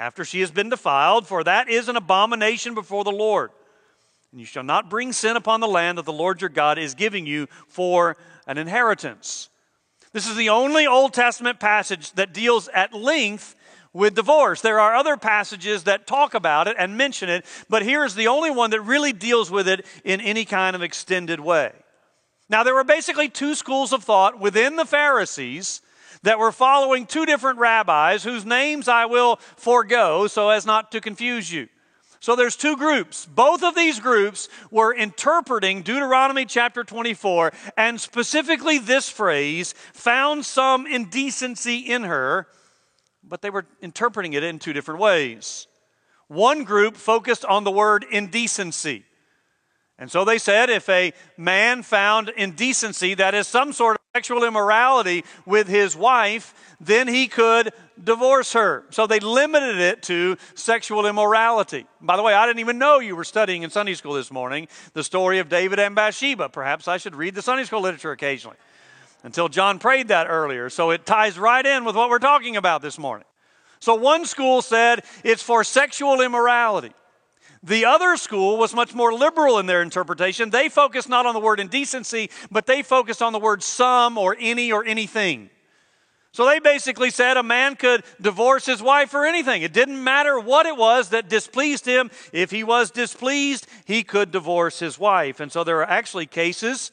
after 0.00 0.24
she 0.24 0.40
has 0.40 0.50
been 0.50 0.70
defiled, 0.70 1.28
for 1.28 1.44
that 1.44 1.68
is 1.68 1.88
an 1.88 1.96
abomination 1.96 2.74
before 2.74 3.04
the 3.04 3.12
Lord. 3.12 3.50
And 4.32 4.40
you 4.40 4.46
shall 4.46 4.62
not 4.62 4.88
bring 4.88 5.12
sin 5.12 5.36
upon 5.36 5.60
the 5.60 5.68
land 5.68 5.98
that 5.98 6.06
the 6.06 6.12
Lord 6.12 6.40
your 6.40 6.48
God 6.48 6.78
is 6.78 6.94
giving 6.94 7.26
you 7.26 7.46
for 7.68 8.16
an 8.46 8.56
inheritance. 8.56 9.50
This 10.12 10.26
is 10.26 10.36
the 10.36 10.48
only 10.48 10.86
Old 10.86 11.12
Testament 11.12 11.60
passage 11.60 12.12
that 12.12 12.32
deals 12.32 12.66
at 12.68 12.94
length 12.94 13.54
with 13.92 14.14
divorce. 14.14 14.62
There 14.62 14.80
are 14.80 14.96
other 14.96 15.18
passages 15.18 15.84
that 15.84 16.06
talk 16.06 16.32
about 16.32 16.66
it 16.66 16.76
and 16.78 16.96
mention 16.96 17.28
it, 17.28 17.44
but 17.68 17.82
here 17.82 18.02
is 18.02 18.14
the 18.14 18.28
only 18.28 18.50
one 18.50 18.70
that 18.70 18.80
really 18.80 19.12
deals 19.12 19.50
with 19.50 19.68
it 19.68 19.84
in 20.02 20.22
any 20.22 20.46
kind 20.46 20.74
of 20.74 20.82
extended 20.82 21.40
way. 21.40 21.72
Now, 22.48 22.64
there 22.64 22.74
were 22.74 22.84
basically 22.84 23.28
two 23.28 23.54
schools 23.54 23.92
of 23.92 24.02
thought 24.02 24.40
within 24.40 24.76
the 24.76 24.86
Pharisees 24.86 25.82
that 26.22 26.38
were 26.38 26.52
following 26.52 27.06
two 27.06 27.26
different 27.26 27.58
rabbis 27.58 28.22
whose 28.22 28.44
names 28.44 28.88
I 28.88 29.06
will 29.06 29.36
forego 29.56 30.26
so 30.26 30.50
as 30.50 30.66
not 30.66 30.92
to 30.92 31.00
confuse 31.00 31.52
you. 31.52 31.68
So 32.20 32.36
there's 32.36 32.56
two 32.56 32.76
groups. 32.76 33.24
Both 33.24 33.62
of 33.62 33.74
these 33.74 33.98
groups 33.98 34.50
were 34.70 34.94
interpreting 34.94 35.80
Deuteronomy 35.80 36.44
chapter 36.44 36.84
24 36.84 37.52
and 37.78 37.98
specifically 37.98 38.78
this 38.78 39.08
phrase, 39.08 39.72
found 39.94 40.44
some 40.44 40.86
indecency 40.86 41.78
in 41.78 42.02
her, 42.02 42.46
but 43.24 43.40
they 43.40 43.48
were 43.48 43.66
interpreting 43.80 44.34
it 44.34 44.44
in 44.44 44.58
two 44.58 44.74
different 44.74 45.00
ways. 45.00 45.66
One 46.28 46.64
group 46.64 46.96
focused 46.96 47.46
on 47.46 47.64
the 47.64 47.70
word 47.70 48.04
indecency. 48.10 49.04
And 49.98 50.10
so 50.10 50.24
they 50.24 50.38
said 50.38 50.68
if 50.68 50.88
a 50.90 51.12
man 51.38 51.82
found 51.82 52.28
indecency, 52.28 53.14
that 53.14 53.34
is 53.34 53.48
some 53.48 53.72
sort 53.72 53.96
of 53.96 53.99
sexual 54.12 54.42
immorality 54.42 55.24
with 55.46 55.68
his 55.68 55.94
wife, 55.94 56.52
then 56.80 57.06
he 57.06 57.28
could 57.28 57.70
divorce 58.02 58.54
her. 58.54 58.84
So 58.90 59.06
they 59.06 59.20
limited 59.20 59.76
it 59.76 60.02
to 60.04 60.36
sexual 60.56 61.06
immorality. 61.06 61.86
By 62.00 62.16
the 62.16 62.22
way, 62.24 62.34
I 62.34 62.44
didn't 62.44 62.58
even 62.58 62.76
know 62.76 62.98
you 62.98 63.14
were 63.14 63.22
studying 63.22 63.62
in 63.62 63.70
Sunday 63.70 63.94
school 63.94 64.14
this 64.14 64.32
morning 64.32 64.66
the 64.94 65.04
story 65.04 65.38
of 65.38 65.48
David 65.48 65.78
and 65.78 65.94
Bathsheba. 65.94 66.48
Perhaps 66.48 66.88
I 66.88 66.96
should 66.96 67.14
read 67.14 67.36
the 67.36 67.42
Sunday 67.42 67.62
school 67.62 67.82
literature 67.82 68.10
occasionally 68.10 68.56
until 69.22 69.48
John 69.48 69.78
prayed 69.78 70.08
that 70.08 70.26
earlier. 70.28 70.70
So 70.70 70.90
it 70.90 71.06
ties 71.06 71.38
right 71.38 71.64
in 71.64 71.84
with 71.84 71.94
what 71.94 72.10
we're 72.10 72.18
talking 72.18 72.56
about 72.56 72.82
this 72.82 72.98
morning. 72.98 73.26
So 73.78 73.94
one 73.94 74.26
school 74.26 74.60
said 74.60 75.04
it's 75.22 75.42
for 75.42 75.62
sexual 75.62 76.20
immorality. 76.20 76.90
The 77.62 77.84
other 77.84 78.16
school 78.16 78.56
was 78.56 78.74
much 78.74 78.94
more 78.94 79.12
liberal 79.12 79.58
in 79.58 79.66
their 79.66 79.82
interpretation. 79.82 80.48
They 80.48 80.68
focused 80.68 81.08
not 81.08 81.26
on 81.26 81.34
the 81.34 81.40
word 81.40 81.60
indecency, 81.60 82.30
but 82.50 82.66
they 82.66 82.82
focused 82.82 83.20
on 83.20 83.32
the 83.32 83.38
word 83.38 83.62
some 83.62 84.16
or 84.16 84.34
any 84.38 84.72
or 84.72 84.84
anything. 84.84 85.50
So 86.32 86.46
they 86.46 86.60
basically 86.60 87.10
said 87.10 87.36
a 87.36 87.42
man 87.42 87.74
could 87.74 88.04
divorce 88.20 88.64
his 88.64 88.80
wife 88.80 89.10
for 89.10 89.26
anything. 89.26 89.62
It 89.62 89.72
didn't 89.72 90.02
matter 90.02 90.38
what 90.38 90.64
it 90.64 90.76
was 90.76 91.08
that 91.08 91.28
displeased 91.28 91.84
him. 91.84 92.10
If 92.32 92.50
he 92.50 92.62
was 92.62 92.90
displeased, 92.90 93.66
he 93.84 94.04
could 94.04 94.30
divorce 94.30 94.78
his 94.78 94.98
wife. 94.98 95.40
And 95.40 95.50
so 95.50 95.64
there 95.64 95.78
are 95.78 95.90
actually 95.90 96.26
cases, 96.26 96.92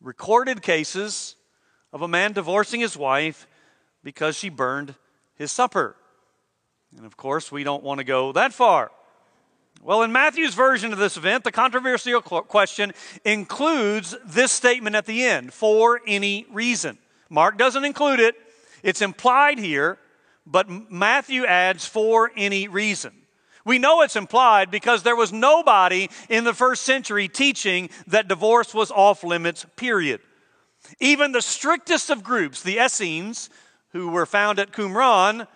recorded 0.00 0.62
cases, 0.62 1.34
of 1.92 2.02
a 2.02 2.08
man 2.08 2.32
divorcing 2.32 2.80
his 2.80 2.96
wife 2.96 3.46
because 4.04 4.36
she 4.36 4.48
burned 4.48 4.94
his 5.34 5.50
supper. 5.50 5.96
And 6.96 7.06
of 7.06 7.16
course, 7.16 7.50
we 7.50 7.64
don't 7.64 7.82
want 7.82 7.98
to 7.98 8.04
go 8.04 8.32
that 8.32 8.52
far. 8.52 8.90
Well, 9.84 10.04
in 10.04 10.12
Matthew's 10.12 10.54
version 10.54 10.92
of 10.92 11.00
this 11.00 11.16
event, 11.16 11.42
the 11.42 11.50
controversial 11.50 12.22
question 12.22 12.92
includes 13.24 14.14
this 14.24 14.52
statement 14.52 14.94
at 14.94 15.06
the 15.06 15.24
end 15.24 15.52
for 15.52 16.00
any 16.06 16.46
reason. 16.52 16.98
Mark 17.28 17.58
doesn't 17.58 17.84
include 17.84 18.20
it, 18.20 18.36
it's 18.84 19.02
implied 19.02 19.58
here, 19.58 19.98
but 20.46 20.68
Matthew 20.88 21.44
adds 21.44 21.84
for 21.84 22.30
any 22.36 22.68
reason. 22.68 23.12
We 23.64 23.80
know 23.80 24.02
it's 24.02 24.14
implied 24.14 24.70
because 24.70 25.02
there 25.02 25.16
was 25.16 25.32
nobody 25.32 26.08
in 26.28 26.44
the 26.44 26.54
first 26.54 26.82
century 26.82 27.26
teaching 27.26 27.90
that 28.06 28.28
divorce 28.28 28.72
was 28.72 28.92
off 28.92 29.24
limits, 29.24 29.66
period. 29.74 30.20
Even 31.00 31.32
the 31.32 31.42
strictest 31.42 32.08
of 32.08 32.22
groups, 32.22 32.62
the 32.62 32.78
Essenes, 32.78 33.50
who 33.90 34.10
were 34.10 34.26
found 34.26 34.60
at 34.60 34.70
Qumran, 34.70 35.48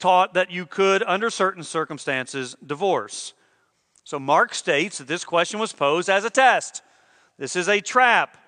taught 0.00 0.34
that 0.34 0.50
you 0.50 0.66
could, 0.66 1.04
under 1.04 1.30
certain 1.30 1.62
circumstances, 1.62 2.56
divorce. 2.66 3.34
So 4.08 4.18
Mark 4.18 4.54
states 4.54 4.96
that 4.96 5.06
this 5.06 5.22
question 5.22 5.60
was 5.60 5.74
posed 5.74 6.08
as 6.08 6.24
a 6.24 6.30
test. 6.30 6.80
This 7.38 7.56
is 7.56 7.68
a 7.68 7.82
trap. 7.82 8.38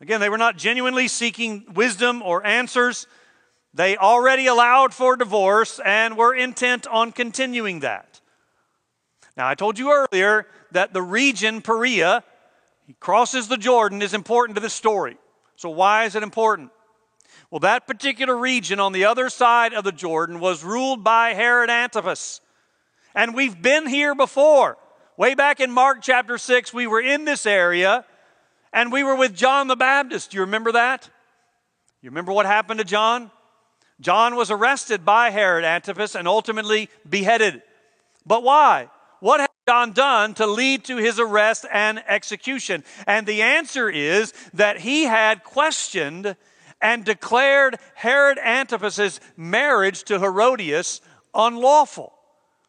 Again, 0.00 0.20
they 0.20 0.28
were 0.28 0.38
not 0.38 0.56
genuinely 0.56 1.08
seeking 1.08 1.64
wisdom 1.74 2.22
or 2.22 2.46
answers. 2.46 3.08
They 3.74 3.96
already 3.96 4.46
allowed 4.46 4.94
for 4.94 5.16
divorce 5.16 5.80
and 5.84 6.16
were 6.16 6.32
intent 6.32 6.86
on 6.86 7.10
continuing 7.10 7.80
that. 7.80 8.20
Now, 9.36 9.48
I 9.48 9.56
told 9.56 9.80
you 9.80 9.90
earlier 9.90 10.46
that 10.70 10.92
the 10.92 11.02
region, 11.02 11.60
Perea, 11.60 12.22
he 12.86 12.92
crosses 13.00 13.48
the 13.48 13.56
Jordan, 13.56 14.00
is 14.00 14.14
important 14.14 14.54
to 14.54 14.60
this 14.60 14.74
story. 14.74 15.16
So, 15.56 15.70
why 15.70 16.04
is 16.04 16.14
it 16.14 16.22
important? 16.22 16.70
Well, 17.50 17.58
that 17.58 17.88
particular 17.88 18.36
region 18.36 18.78
on 18.78 18.92
the 18.92 19.06
other 19.06 19.28
side 19.28 19.74
of 19.74 19.82
the 19.82 19.90
Jordan 19.90 20.38
was 20.38 20.62
ruled 20.62 21.02
by 21.02 21.34
Herod 21.34 21.68
Antipas. 21.68 22.40
And 23.12 23.34
we've 23.34 23.60
been 23.60 23.88
here 23.88 24.14
before. 24.14 24.78
Way 25.16 25.36
back 25.36 25.60
in 25.60 25.70
Mark 25.70 25.98
chapter 26.02 26.38
6, 26.38 26.74
we 26.74 26.88
were 26.88 27.00
in 27.00 27.24
this 27.24 27.46
area 27.46 28.04
and 28.72 28.90
we 28.90 29.04
were 29.04 29.14
with 29.14 29.32
John 29.32 29.68
the 29.68 29.76
Baptist. 29.76 30.32
Do 30.32 30.38
you 30.38 30.40
remember 30.40 30.72
that? 30.72 31.08
You 32.02 32.10
remember 32.10 32.32
what 32.32 32.46
happened 32.46 32.78
to 32.78 32.84
John? 32.84 33.30
John 34.00 34.34
was 34.34 34.50
arrested 34.50 35.04
by 35.04 35.30
Herod 35.30 35.64
Antipas 35.64 36.16
and 36.16 36.26
ultimately 36.26 36.90
beheaded. 37.08 37.62
But 38.26 38.42
why? 38.42 38.90
What 39.20 39.38
had 39.38 39.50
John 39.68 39.92
done 39.92 40.34
to 40.34 40.48
lead 40.48 40.82
to 40.86 40.96
his 40.96 41.20
arrest 41.20 41.64
and 41.72 42.02
execution? 42.08 42.82
And 43.06 43.24
the 43.24 43.42
answer 43.42 43.88
is 43.88 44.32
that 44.54 44.80
he 44.80 45.04
had 45.04 45.44
questioned 45.44 46.34
and 46.82 47.04
declared 47.04 47.78
Herod 47.94 48.38
Antipas's 48.38 49.20
marriage 49.36 50.02
to 50.04 50.18
Herodias 50.18 51.00
unlawful 51.32 52.14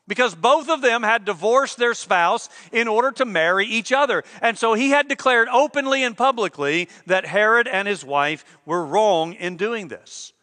because 0.07 0.35
both 0.35 0.69
of 0.69 0.81
them 0.81 1.03
had 1.03 1.25
divorced 1.25 1.77
their 1.77 1.93
spouse 1.93 2.49
in 2.71 2.87
order 2.87 3.11
to 3.11 3.25
marry 3.25 3.65
each 3.65 3.91
other. 3.91 4.23
And 4.41 4.57
so 4.57 4.73
he 4.73 4.89
had 4.89 5.07
declared 5.07 5.47
openly 5.49 6.03
and 6.03 6.15
publicly 6.15 6.89
that 7.07 7.25
Herod 7.25 7.67
and 7.67 7.87
his 7.87 8.05
wife 8.05 8.45
were 8.65 8.85
wrong 8.85 9.33
in 9.33 9.57
doing 9.57 9.87
this. 9.87 10.33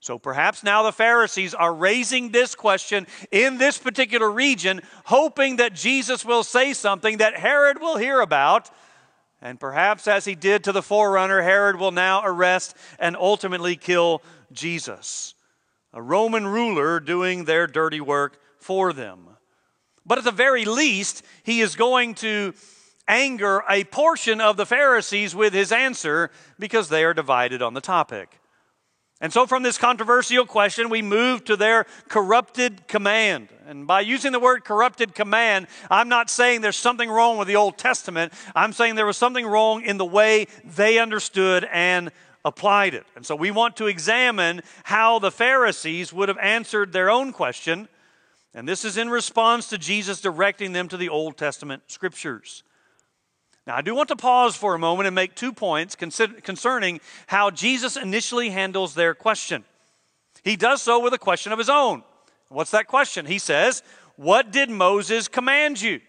So 0.00 0.18
perhaps 0.18 0.62
now 0.62 0.82
the 0.82 0.92
Pharisees 0.92 1.54
are 1.54 1.72
raising 1.72 2.30
this 2.30 2.54
question 2.54 3.06
in 3.30 3.56
this 3.56 3.78
particular 3.78 4.30
region, 4.30 4.82
hoping 5.04 5.56
that 5.56 5.74
Jesus 5.74 6.26
will 6.26 6.42
say 6.42 6.74
something 6.74 7.18
that 7.18 7.38
Herod 7.38 7.80
will 7.80 7.96
hear 7.96 8.20
about. 8.20 8.70
And 9.40 9.58
perhaps, 9.58 10.06
as 10.06 10.26
he 10.26 10.34
did 10.34 10.64
to 10.64 10.72
the 10.72 10.82
forerunner, 10.82 11.40
Herod 11.40 11.76
will 11.76 11.90
now 11.90 12.20
arrest 12.22 12.76
and 12.98 13.16
ultimately 13.16 13.76
kill 13.76 14.22
Jesus, 14.52 15.34
a 15.92 16.02
Roman 16.02 16.46
ruler 16.46 17.00
doing 17.00 17.44
their 17.44 17.66
dirty 17.66 18.00
work 18.00 18.38
for 18.64 18.94
them. 18.94 19.28
But 20.06 20.16
at 20.16 20.24
the 20.24 20.30
very 20.30 20.64
least, 20.64 21.22
he 21.42 21.60
is 21.60 21.76
going 21.76 22.14
to 22.16 22.54
anger 23.06 23.62
a 23.68 23.84
portion 23.84 24.40
of 24.40 24.56
the 24.56 24.64
Pharisees 24.64 25.34
with 25.34 25.52
his 25.52 25.70
answer 25.70 26.30
because 26.58 26.88
they 26.88 27.04
are 27.04 27.12
divided 27.12 27.60
on 27.60 27.74
the 27.74 27.82
topic. 27.82 28.40
And 29.20 29.30
so, 29.32 29.46
from 29.46 29.62
this 29.62 29.76
controversial 29.76 30.46
question, 30.46 30.88
we 30.88 31.02
move 31.02 31.44
to 31.44 31.56
their 31.56 31.84
corrupted 32.08 32.88
command. 32.88 33.50
And 33.66 33.86
by 33.86 34.00
using 34.00 34.32
the 34.32 34.40
word 34.40 34.64
corrupted 34.64 35.14
command, 35.14 35.66
I'm 35.90 36.08
not 36.08 36.30
saying 36.30 36.62
there's 36.62 36.76
something 36.76 37.10
wrong 37.10 37.36
with 37.36 37.48
the 37.48 37.56
Old 37.56 37.76
Testament. 37.76 38.32
I'm 38.54 38.72
saying 38.72 38.94
there 38.94 39.06
was 39.06 39.18
something 39.18 39.46
wrong 39.46 39.82
in 39.82 39.98
the 39.98 40.06
way 40.06 40.46
they 40.64 40.98
understood 40.98 41.68
and 41.70 42.12
applied 42.46 42.94
it. 42.94 43.04
And 43.14 43.26
so, 43.26 43.36
we 43.36 43.50
want 43.50 43.76
to 43.76 43.88
examine 43.88 44.62
how 44.84 45.18
the 45.18 45.30
Pharisees 45.30 46.14
would 46.14 46.30
have 46.30 46.38
answered 46.38 46.92
their 46.92 47.10
own 47.10 47.32
question. 47.32 47.88
And 48.54 48.68
this 48.68 48.84
is 48.84 48.96
in 48.96 49.10
response 49.10 49.68
to 49.68 49.78
Jesus 49.78 50.20
directing 50.20 50.72
them 50.72 50.88
to 50.88 50.96
the 50.96 51.08
Old 51.08 51.36
Testament 51.36 51.82
scriptures. 51.88 52.62
Now, 53.66 53.76
I 53.76 53.82
do 53.82 53.94
want 53.94 54.08
to 54.08 54.16
pause 54.16 54.54
for 54.54 54.74
a 54.74 54.78
moment 54.78 55.06
and 55.06 55.14
make 55.14 55.34
two 55.34 55.52
points 55.52 55.96
concerning 55.96 57.00
how 57.26 57.50
Jesus 57.50 57.96
initially 57.96 58.50
handles 58.50 58.94
their 58.94 59.14
question. 59.14 59.64
He 60.42 60.56
does 60.56 60.82
so 60.82 61.00
with 61.00 61.14
a 61.14 61.18
question 61.18 61.52
of 61.52 61.58
his 61.58 61.70
own. 61.70 62.04
What's 62.48 62.70
that 62.72 62.86
question? 62.86 63.26
He 63.26 63.38
says, 63.38 63.82
What 64.16 64.52
did 64.52 64.70
Moses 64.70 65.28
command 65.28 65.80
you? 65.80 66.00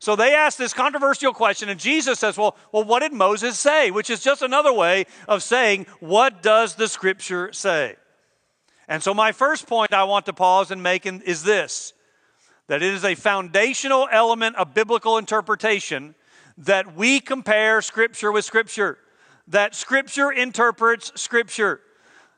So 0.00 0.16
they 0.16 0.34
ask 0.34 0.56
this 0.56 0.72
controversial 0.72 1.32
question, 1.32 1.68
and 1.68 1.78
Jesus 1.78 2.20
says, 2.20 2.38
well, 2.38 2.56
well, 2.70 2.84
what 2.84 3.00
did 3.00 3.12
Moses 3.12 3.58
say? 3.58 3.90
Which 3.90 4.10
is 4.10 4.22
just 4.22 4.42
another 4.42 4.72
way 4.72 5.06
of 5.26 5.42
saying, 5.42 5.86
What 6.00 6.42
does 6.42 6.76
the 6.76 6.88
scripture 6.88 7.52
say? 7.52 7.96
And 8.88 9.02
so, 9.02 9.12
my 9.12 9.32
first 9.32 9.66
point 9.66 9.92
I 9.92 10.04
want 10.04 10.26
to 10.26 10.32
pause 10.32 10.70
and 10.70 10.82
make 10.82 11.04
is 11.06 11.42
this 11.42 11.92
that 12.68 12.82
it 12.82 12.92
is 12.92 13.04
a 13.04 13.14
foundational 13.14 14.08
element 14.12 14.56
of 14.56 14.74
biblical 14.74 15.16
interpretation 15.16 16.14
that 16.58 16.94
we 16.94 17.20
compare 17.20 17.80
Scripture 17.80 18.30
with 18.30 18.44
Scripture, 18.44 18.98
that 19.46 19.74
Scripture 19.74 20.30
interprets 20.30 21.12
Scripture. 21.20 21.80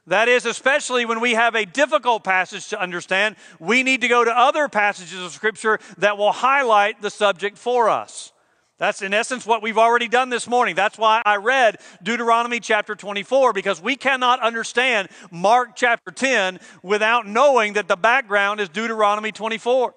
That 0.06 0.28
is, 0.28 0.46
especially 0.46 1.04
when 1.04 1.20
we 1.20 1.34
have 1.34 1.54
a 1.54 1.64
difficult 1.64 2.24
passage 2.24 2.68
to 2.68 2.80
understand, 2.80 3.36
we 3.58 3.82
need 3.82 4.00
to 4.00 4.08
go 4.08 4.24
to 4.24 4.30
other 4.30 4.68
passages 4.68 5.20
of 5.20 5.32
Scripture 5.32 5.78
that 5.98 6.16
will 6.16 6.32
highlight 6.32 7.00
the 7.02 7.10
subject 7.10 7.58
for 7.58 7.88
us. 7.88 8.32
That's 8.80 9.02
in 9.02 9.12
essence 9.12 9.44
what 9.44 9.62
we've 9.62 9.76
already 9.76 10.08
done 10.08 10.30
this 10.30 10.48
morning. 10.48 10.74
That's 10.74 10.96
why 10.96 11.20
I 11.26 11.36
read 11.36 11.76
Deuteronomy 12.02 12.60
chapter 12.60 12.94
24, 12.94 13.52
because 13.52 13.78
we 13.78 13.94
cannot 13.94 14.40
understand 14.40 15.10
Mark 15.30 15.76
chapter 15.76 16.10
10 16.10 16.58
without 16.82 17.28
knowing 17.28 17.74
that 17.74 17.88
the 17.88 17.96
background 17.96 18.58
is 18.58 18.70
Deuteronomy 18.70 19.32
24. 19.32 19.94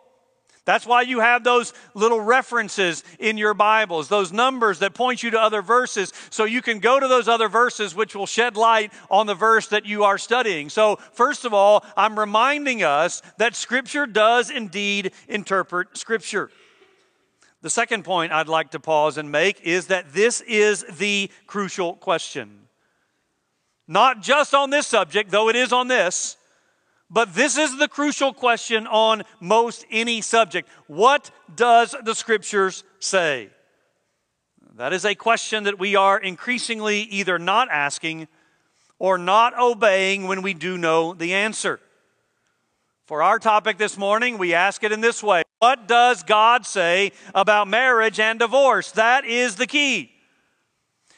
That's 0.66 0.86
why 0.86 1.04
you 1.04 1.22
have 1.22 1.46
those 1.46 1.74
little 1.94 2.20
references 2.20 3.06
in 3.20 3.38
your 3.38 3.54
Bibles, 3.54 4.10
those 4.10 4.34
numbers 4.34 4.80
that 4.80 4.94
point 4.94 5.24
you 5.24 5.32
to 5.32 5.40
other 5.40 5.62
verses, 5.62 6.12
so 6.30 6.44
you 6.44 6.62
can 6.62 6.80
go 6.80 7.00
to 7.00 7.08
those 7.08 7.30
other 7.30 7.48
verses 7.48 7.96
which 7.96 8.18
will 8.18 8.26
shed 8.26 8.58
light 8.58 8.92
on 9.10 9.28
the 9.28 9.36
verse 9.36 9.68
that 9.68 9.86
you 9.86 10.04
are 10.04 10.18
studying. 10.18 10.70
So, 10.70 10.98
first 11.14 11.46
of 11.46 11.54
all, 11.54 11.86
I'm 11.96 12.20
reminding 12.20 12.84
us 12.84 13.22
that 13.38 13.56
Scripture 13.56 14.06
does 14.06 14.50
indeed 14.50 15.14
interpret 15.30 15.98
Scripture. 15.98 16.50
The 17.64 17.72
second 17.72 18.04
point 18.04 18.32
I'd 18.32 18.48
like 18.48 18.72
to 18.72 18.80
pause 18.80 19.18
and 19.18 19.32
make 19.32 19.62
is 19.62 19.88
that 19.88 20.14
this 20.14 20.42
is 20.42 20.86
the 20.98 21.32
crucial 21.48 21.96
question. 21.96 22.68
Not 23.88 24.22
just 24.22 24.54
on 24.54 24.70
this 24.70 24.86
subject, 24.86 25.32
though 25.32 25.50
it 25.50 25.56
is 25.56 25.74
on 25.74 25.88
this 25.88 26.38
but 27.14 27.36
this 27.36 27.60
is 27.60 27.78
the 27.78 27.88
crucial 27.88 28.34
question 28.34 28.88
on 28.88 29.22
most 29.40 29.86
any 29.92 30.20
subject. 30.22 30.68
What 30.88 31.30
does 31.56 31.96
the 32.04 32.16
scriptures 32.16 32.84
say? 33.00 33.50
That 34.78 34.94
is 34.94 35.06
a 35.06 35.14
question 35.14 35.66
that 35.66 35.78
we 35.78 35.96
are 35.96 36.18
increasingly 36.18 37.02
either 37.02 37.38
not 37.38 37.70
asking 37.70 38.28
or 38.98 39.20
not 39.20 39.58
obeying 39.60 40.28
when 40.28 40.42
we 40.42 40.56
do 40.56 40.76
know 40.76 41.14
the 41.14 41.36
answer. 41.36 41.80
For 43.06 43.22
our 43.22 43.38
topic 43.38 43.78
this 43.78 43.98
morning, 43.98 44.38
we 44.38 44.54
ask 44.54 44.82
it 44.82 44.94
in 44.94 45.02
this 45.02 45.22
way 45.22 45.44
What 45.60 45.88
does 45.88 46.24
God 46.24 46.66
say 46.66 47.12
about 47.36 47.68
marriage 47.68 48.20
and 48.20 48.40
divorce? 48.40 48.92
That 48.92 49.26
is 49.26 49.58
the 49.58 49.68
key. 49.68 50.12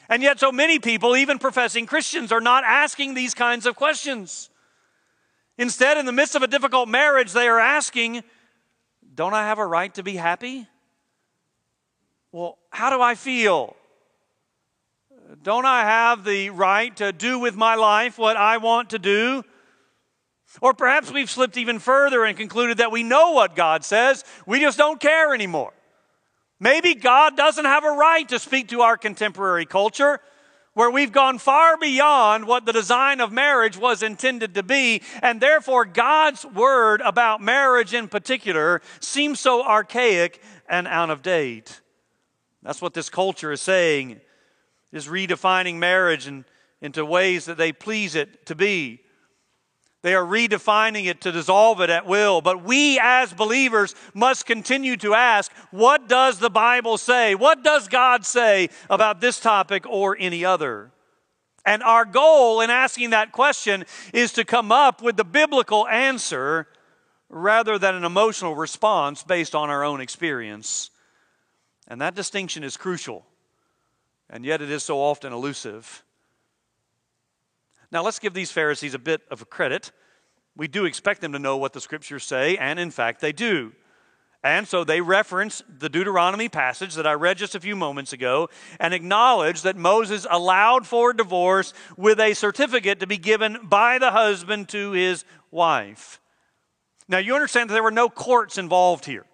And 0.08 0.22
yet, 0.22 0.40
so 0.40 0.50
many 0.50 0.78
people, 0.78 1.16
even 1.16 1.38
professing 1.38 1.86
Christians, 1.86 2.32
are 2.32 2.40
not 2.40 2.64
asking 2.64 3.14
these 3.14 3.34
kinds 3.34 3.66
of 3.66 3.76
questions. 3.76 4.50
Instead, 5.58 5.96
in 5.96 6.06
the 6.06 6.12
midst 6.12 6.34
of 6.34 6.42
a 6.42 6.46
difficult 6.48 6.88
marriage, 6.88 7.32
they 7.32 7.46
are 7.48 7.60
asking, 7.60 8.22
Don't 9.14 9.34
I 9.34 9.46
have 9.46 9.58
a 9.58 9.66
right 9.66 9.92
to 9.94 10.02
be 10.02 10.16
happy? 10.16 10.66
Well, 12.32 12.58
how 12.70 12.90
do 12.90 13.00
I 13.00 13.14
feel? 13.14 13.76
Don't 15.42 15.64
I 15.64 15.82
have 15.82 16.24
the 16.24 16.50
right 16.50 16.94
to 16.96 17.12
do 17.12 17.38
with 17.38 17.56
my 17.56 17.76
life 17.76 18.18
what 18.18 18.36
I 18.36 18.58
want 18.58 18.90
to 18.90 18.98
do? 18.98 19.44
Or 20.60 20.74
perhaps 20.74 21.12
we've 21.12 21.30
slipped 21.30 21.56
even 21.56 21.78
further 21.78 22.24
and 22.24 22.36
concluded 22.36 22.78
that 22.78 22.92
we 22.92 23.02
know 23.02 23.32
what 23.32 23.56
God 23.56 23.84
says, 23.84 24.24
we 24.46 24.60
just 24.60 24.78
don't 24.78 25.00
care 25.00 25.34
anymore. 25.34 25.72
Maybe 26.58 26.94
God 26.94 27.36
doesn't 27.36 27.64
have 27.64 27.84
a 27.84 27.90
right 27.90 28.28
to 28.30 28.38
speak 28.38 28.68
to 28.68 28.80
our 28.80 28.96
contemporary 28.96 29.66
culture 29.66 30.20
where 30.76 30.90
we've 30.90 31.12
gone 31.12 31.38
far 31.38 31.78
beyond 31.78 32.46
what 32.46 32.66
the 32.66 32.72
design 32.72 33.20
of 33.22 33.32
marriage 33.32 33.78
was 33.78 34.02
intended 34.02 34.54
to 34.54 34.62
be, 34.62 35.00
and 35.22 35.40
therefore 35.40 35.86
God's 35.86 36.44
word 36.44 37.00
about 37.00 37.40
marriage 37.40 37.94
in 37.94 38.08
particular 38.08 38.82
seems 39.00 39.40
so 39.40 39.64
archaic 39.64 40.42
and 40.68 40.86
out 40.86 41.08
of 41.08 41.22
date. 41.22 41.80
That's 42.62 42.82
what 42.82 42.92
this 42.92 43.08
culture 43.08 43.52
is 43.52 43.62
saying, 43.62 44.20
is 44.92 45.08
redefining 45.08 45.76
marriage 45.76 46.26
in, 46.26 46.44
into 46.82 47.06
ways 47.06 47.46
that 47.46 47.56
they 47.56 47.72
please 47.72 48.14
it 48.14 48.44
to 48.44 48.54
be. 48.54 49.00
They 50.06 50.14
are 50.14 50.24
redefining 50.24 51.06
it 51.06 51.22
to 51.22 51.32
dissolve 51.32 51.80
it 51.80 51.90
at 51.90 52.06
will. 52.06 52.40
But 52.40 52.62
we 52.62 52.96
as 53.02 53.32
believers 53.32 53.92
must 54.14 54.46
continue 54.46 54.96
to 54.98 55.14
ask 55.14 55.50
what 55.72 56.06
does 56.06 56.38
the 56.38 56.48
Bible 56.48 56.96
say? 56.96 57.34
What 57.34 57.64
does 57.64 57.88
God 57.88 58.24
say 58.24 58.68
about 58.88 59.20
this 59.20 59.40
topic 59.40 59.84
or 59.84 60.16
any 60.16 60.44
other? 60.44 60.92
And 61.64 61.82
our 61.82 62.04
goal 62.04 62.60
in 62.60 62.70
asking 62.70 63.10
that 63.10 63.32
question 63.32 63.84
is 64.14 64.32
to 64.34 64.44
come 64.44 64.70
up 64.70 65.02
with 65.02 65.16
the 65.16 65.24
biblical 65.24 65.88
answer 65.88 66.68
rather 67.28 67.76
than 67.76 67.96
an 67.96 68.04
emotional 68.04 68.54
response 68.54 69.24
based 69.24 69.56
on 69.56 69.70
our 69.70 69.82
own 69.82 70.00
experience. 70.00 70.90
And 71.88 72.00
that 72.00 72.14
distinction 72.14 72.62
is 72.62 72.76
crucial, 72.76 73.26
and 74.30 74.44
yet 74.44 74.62
it 74.62 74.70
is 74.70 74.84
so 74.84 75.00
often 75.00 75.32
elusive. 75.32 76.04
Now, 77.96 78.02
let's 78.02 78.18
give 78.18 78.34
these 78.34 78.52
Pharisees 78.52 78.92
a 78.92 78.98
bit 78.98 79.22
of 79.30 79.48
credit. 79.48 79.90
We 80.54 80.68
do 80.68 80.84
expect 80.84 81.22
them 81.22 81.32
to 81.32 81.38
know 81.38 81.56
what 81.56 81.72
the 81.72 81.80
scriptures 81.80 82.24
say, 82.24 82.58
and 82.58 82.78
in 82.78 82.90
fact, 82.90 83.22
they 83.22 83.32
do. 83.32 83.72
And 84.44 84.68
so 84.68 84.84
they 84.84 85.00
reference 85.00 85.62
the 85.66 85.88
Deuteronomy 85.88 86.50
passage 86.50 86.94
that 86.96 87.06
I 87.06 87.14
read 87.14 87.38
just 87.38 87.54
a 87.54 87.60
few 87.60 87.74
moments 87.74 88.12
ago 88.12 88.50
and 88.78 88.92
acknowledge 88.92 89.62
that 89.62 89.78
Moses 89.78 90.26
allowed 90.28 90.86
for 90.86 91.14
divorce 91.14 91.72
with 91.96 92.20
a 92.20 92.34
certificate 92.34 93.00
to 93.00 93.06
be 93.06 93.16
given 93.16 93.60
by 93.62 93.98
the 93.98 94.10
husband 94.10 94.68
to 94.68 94.92
his 94.92 95.24
wife. 95.50 96.20
Now, 97.08 97.16
you 97.16 97.34
understand 97.34 97.70
that 97.70 97.72
there 97.72 97.82
were 97.82 97.90
no 97.90 98.10
courts 98.10 98.58
involved 98.58 99.06
here. 99.06 99.24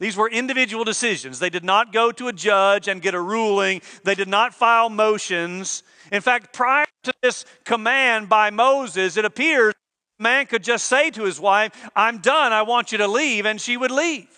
These 0.00 0.16
were 0.16 0.28
individual 0.28 0.82
decisions. 0.82 1.38
They 1.38 1.50
did 1.50 1.64
not 1.64 1.92
go 1.92 2.10
to 2.10 2.26
a 2.26 2.32
judge 2.32 2.88
and 2.88 3.00
get 3.00 3.14
a 3.14 3.20
ruling, 3.20 3.80
they 4.02 4.16
did 4.16 4.26
not 4.26 4.54
file 4.54 4.90
motions. 4.90 5.84
In 6.12 6.20
fact, 6.20 6.52
prior 6.52 6.86
to 7.04 7.12
this 7.22 7.44
command 7.64 8.28
by 8.28 8.50
Moses, 8.50 9.16
it 9.16 9.24
appears 9.24 9.74
man 10.18 10.46
could 10.46 10.64
just 10.64 10.86
say 10.86 11.10
to 11.10 11.24
his 11.24 11.38
wife, 11.38 11.90
I'm 11.94 12.18
done, 12.18 12.52
I 12.52 12.62
want 12.62 12.92
you 12.92 12.98
to 12.98 13.08
leave, 13.08 13.46
and 13.46 13.60
she 13.60 13.76
would 13.76 13.90
leave. 13.90 14.28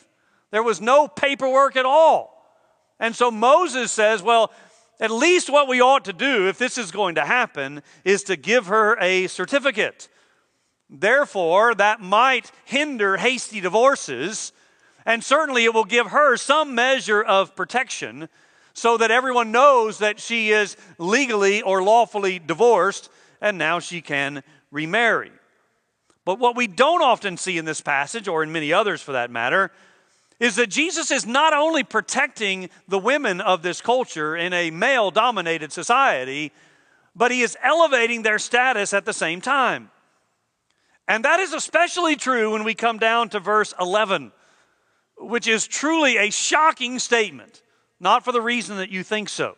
There 0.50 0.62
was 0.62 0.80
no 0.80 1.08
paperwork 1.08 1.76
at 1.76 1.84
all. 1.84 2.34
And 2.98 3.14
so 3.14 3.30
Moses 3.30 3.92
says, 3.92 4.22
Well, 4.22 4.52
at 5.00 5.10
least 5.10 5.50
what 5.50 5.68
we 5.68 5.80
ought 5.80 6.04
to 6.06 6.12
do, 6.12 6.48
if 6.48 6.58
this 6.58 6.78
is 6.78 6.90
going 6.90 7.14
to 7.14 7.24
happen, 7.24 7.82
is 8.04 8.24
to 8.24 8.36
give 8.36 8.66
her 8.66 8.96
a 9.00 9.28
certificate. 9.28 10.08
Therefore, 10.90 11.74
that 11.74 12.00
might 12.00 12.50
hinder 12.64 13.18
hasty 13.18 13.60
divorces, 13.60 14.52
and 15.04 15.22
certainly 15.22 15.64
it 15.64 15.74
will 15.74 15.84
give 15.84 16.08
her 16.08 16.36
some 16.36 16.74
measure 16.74 17.22
of 17.22 17.54
protection 17.54 18.28
so 18.78 18.96
that 18.96 19.10
everyone 19.10 19.50
knows 19.50 19.98
that 19.98 20.20
she 20.20 20.50
is 20.50 20.76
legally 20.98 21.62
or 21.62 21.82
lawfully 21.82 22.38
divorced 22.38 23.10
and 23.40 23.58
now 23.58 23.80
she 23.80 24.00
can 24.00 24.42
remarry. 24.70 25.32
But 26.24 26.38
what 26.38 26.56
we 26.56 26.66
don't 26.66 27.02
often 27.02 27.36
see 27.36 27.58
in 27.58 27.64
this 27.64 27.80
passage, 27.80 28.28
or 28.28 28.42
in 28.42 28.52
many 28.52 28.72
others 28.72 29.02
for 29.02 29.12
that 29.12 29.30
matter, 29.30 29.72
is 30.38 30.56
that 30.56 30.68
Jesus 30.68 31.10
is 31.10 31.26
not 31.26 31.52
only 31.52 31.82
protecting 31.82 32.70
the 32.86 32.98
women 32.98 33.40
of 33.40 33.62
this 33.62 33.80
culture 33.80 34.36
in 34.36 34.52
a 34.52 34.70
male 34.70 35.10
dominated 35.10 35.72
society, 35.72 36.52
but 37.16 37.30
he 37.32 37.42
is 37.42 37.56
elevating 37.62 38.22
their 38.22 38.38
status 38.38 38.92
at 38.92 39.04
the 39.04 39.12
same 39.12 39.40
time. 39.40 39.90
And 41.08 41.24
that 41.24 41.40
is 41.40 41.52
especially 41.52 42.14
true 42.14 42.52
when 42.52 42.62
we 42.62 42.74
come 42.74 42.98
down 42.98 43.30
to 43.30 43.40
verse 43.40 43.74
11, 43.80 44.30
which 45.16 45.48
is 45.48 45.66
truly 45.66 46.18
a 46.18 46.30
shocking 46.30 46.98
statement, 46.98 47.62
not 48.00 48.24
for 48.24 48.32
the 48.32 48.40
reason 48.40 48.76
that 48.78 48.90
you 48.90 49.02
think 49.02 49.28
so. 49.28 49.56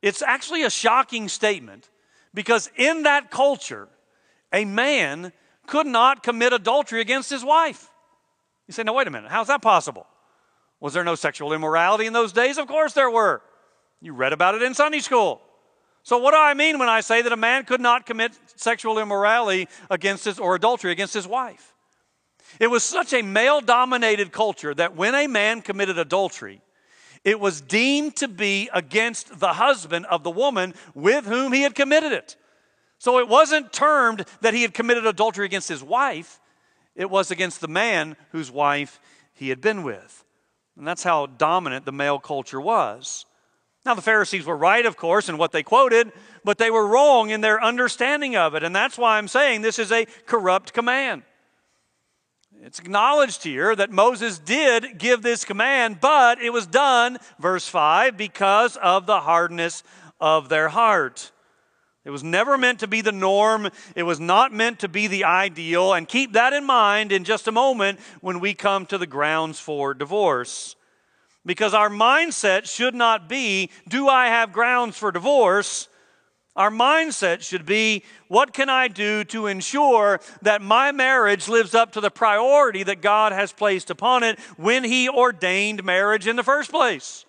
It's 0.00 0.22
actually 0.22 0.62
a 0.62 0.70
shocking 0.70 1.28
statement 1.28 1.88
because 2.34 2.70
in 2.76 3.04
that 3.04 3.30
culture, 3.30 3.88
a 4.52 4.64
man 4.64 5.32
could 5.66 5.86
not 5.86 6.22
commit 6.22 6.52
adultery 6.52 7.00
against 7.00 7.30
his 7.30 7.44
wife. 7.44 7.88
You 8.66 8.72
say, 8.72 8.82
now, 8.82 8.94
wait 8.94 9.06
a 9.06 9.10
minute, 9.10 9.30
how's 9.30 9.48
that 9.48 9.62
possible? 9.62 10.06
Was 10.80 10.92
there 10.94 11.04
no 11.04 11.14
sexual 11.14 11.52
immorality 11.52 12.06
in 12.06 12.12
those 12.12 12.32
days? 12.32 12.58
Of 12.58 12.66
course 12.66 12.92
there 12.92 13.10
were. 13.10 13.42
You 14.00 14.14
read 14.14 14.32
about 14.32 14.56
it 14.56 14.62
in 14.62 14.74
Sunday 14.74 14.98
school. 14.98 15.40
So, 16.02 16.18
what 16.18 16.32
do 16.32 16.38
I 16.38 16.54
mean 16.54 16.80
when 16.80 16.88
I 16.88 17.00
say 17.00 17.22
that 17.22 17.32
a 17.32 17.36
man 17.36 17.64
could 17.64 17.80
not 17.80 18.06
commit 18.06 18.32
sexual 18.56 18.98
immorality 18.98 19.68
against 19.88 20.24
his 20.24 20.40
or 20.40 20.56
adultery 20.56 20.90
against 20.90 21.14
his 21.14 21.28
wife? 21.28 21.72
It 22.58 22.66
was 22.66 22.82
such 22.82 23.12
a 23.12 23.22
male 23.22 23.60
dominated 23.60 24.32
culture 24.32 24.74
that 24.74 24.96
when 24.96 25.14
a 25.14 25.28
man 25.28 25.62
committed 25.62 25.98
adultery, 25.98 26.60
it 27.24 27.38
was 27.38 27.60
deemed 27.60 28.16
to 28.16 28.28
be 28.28 28.68
against 28.72 29.38
the 29.38 29.54
husband 29.54 30.06
of 30.06 30.22
the 30.22 30.30
woman 30.30 30.74
with 30.94 31.26
whom 31.26 31.52
he 31.52 31.62
had 31.62 31.74
committed 31.74 32.12
it. 32.12 32.36
So 32.98 33.18
it 33.18 33.28
wasn't 33.28 33.72
termed 33.72 34.24
that 34.40 34.54
he 34.54 34.62
had 34.62 34.74
committed 34.74 35.06
adultery 35.06 35.46
against 35.46 35.68
his 35.68 35.82
wife, 35.82 36.40
it 36.94 37.10
was 37.10 37.30
against 37.30 37.60
the 37.60 37.68
man 37.68 38.16
whose 38.32 38.50
wife 38.50 39.00
he 39.32 39.48
had 39.48 39.60
been 39.60 39.82
with. 39.82 40.24
And 40.76 40.86
that's 40.86 41.02
how 41.02 41.26
dominant 41.26 41.84
the 41.84 41.92
male 41.92 42.18
culture 42.18 42.60
was. 42.60 43.26
Now, 43.84 43.94
the 43.94 44.02
Pharisees 44.02 44.46
were 44.46 44.56
right, 44.56 44.86
of 44.86 44.96
course, 44.96 45.28
in 45.28 45.38
what 45.38 45.50
they 45.50 45.62
quoted, 45.62 46.12
but 46.44 46.58
they 46.58 46.70
were 46.70 46.86
wrong 46.86 47.30
in 47.30 47.40
their 47.40 47.62
understanding 47.62 48.36
of 48.36 48.54
it. 48.54 48.62
And 48.62 48.74
that's 48.74 48.96
why 48.96 49.18
I'm 49.18 49.26
saying 49.26 49.62
this 49.62 49.78
is 49.78 49.90
a 49.90 50.06
corrupt 50.26 50.72
command. 50.72 51.22
It's 52.64 52.78
acknowledged 52.78 53.42
here 53.42 53.74
that 53.74 53.90
Moses 53.90 54.38
did 54.38 54.96
give 54.96 55.20
this 55.20 55.44
command, 55.44 56.00
but 56.00 56.40
it 56.40 56.52
was 56.52 56.64
done, 56.64 57.18
verse 57.40 57.66
5, 57.66 58.16
because 58.16 58.76
of 58.76 59.04
the 59.04 59.18
hardness 59.18 59.82
of 60.20 60.48
their 60.48 60.68
heart. 60.68 61.32
It 62.04 62.10
was 62.10 62.22
never 62.22 62.56
meant 62.56 62.78
to 62.78 62.86
be 62.86 63.00
the 63.00 63.10
norm. 63.10 63.68
It 63.96 64.04
was 64.04 64.20
not 64.20 64.52
meant 64.52 64.78
to 64.78 64.88
be 64.88 65.08
the 65.08 65.24
ideal. 65.24 65.92
And 65.92 66.06
keep 66.06 66.34
that 66.34 66.52
in 66.52 66.64
mind 66.64 67.10
in 67.10 67.24
just 67.24 67.48
a 67.48 67.52
moment 67.52 67.98
when 68.20 68.38
we 68.38 68.54
come 68.54 68.86
to 68.86 68.98
the 68.98 69.08
grounds 69.08 69.58
for 69.58 69.92
divorce. 69.92 70.76
Because 71.44 71.74
our 71.74 71.90
mindset 71.90 72.72
should 72.72 72.94
not 72.94 73.28
be, 73.28 73.70
do 73.88 74.08
I 74.08 74.28
have 74.28 74.52
grounds 74.52 74.96
for 74.96 75.10
divorce? 75.10 75.88
Our 76.54 76.70
mindset 76.70 77.40
should 77.40 77.64
be, 77.64 78.02
what 78.28 78.52
can 78.52 78.68
I 78.68 78.88
do 78.88 79.24
to 79.24 79.46
ensure 79.46 80.20
that 80.42 80.60
my 80.60 80.92
marriage 80.92 81.48
lives 81.48 81.74
up 81.74 81.92
to 81.92 82.00
the 82.00 82.10
priority 82.10 82.82
that 82.82 83.00
God 83.00 83.32
has 83.32 83.52
placed 83.52 83.88
upon 83.88 84.22
it 84.22 84.38
when 84.58 84.84
He 84.84 85.08
ordained 85.08 85.82
marriage 85.82 86.26
in 86.26 86.36
the 86.36 86.42
first 86.42 86.70
place? 86.70 87.24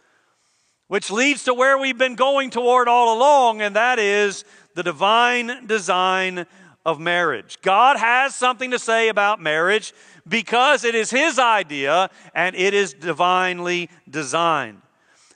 Which 0.88 1.10
leads 1.10 1.46
to 1.46 1.54
where 1.54 1.78
we've 1.78 1.98
been 1.98 2.16
going 2.16 2.50
toward 2.50 2.90
all 2.90 3.18
along, 3.18 3.62
and 3.62 3.78
that 3.78 3.98
is 3.98 4.44
the 4.76 4.84
divine 4.84 5.68
design 5.68 6.46
of 6.86 7.00
marriage. 7.00 7.60
God 7.62 7.96
has 7.96 8.36
something 8.36 8.72
to 8.72 8.80
say 8.80 9.08
about 9.08 9.42
marriage 9.42 9.94
because 10.28 10.84
it 10.84 10.96
is 10.96 11.10
His 11.10 11.40
idea 11.40 12.10
and 12.36 12.56
it 12.58 12.74
is 12.74 12.94
divinely 12.94 13.90
designed. 14.10 14.82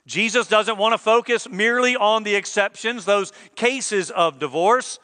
Jesus 0.08 0.48
doesn't 0.48 0.78
want 0.78 0.94
to 0.94 0.98
focus 0.98 1.46
merely 1.50 1.94
on 1.94 2.22
the 2.22 2.34
exceptions, 2.34 3.04
those 3.04 3.30
cases 3.56 4.10
of 4.10 4.38
divorce, 4.38 4.98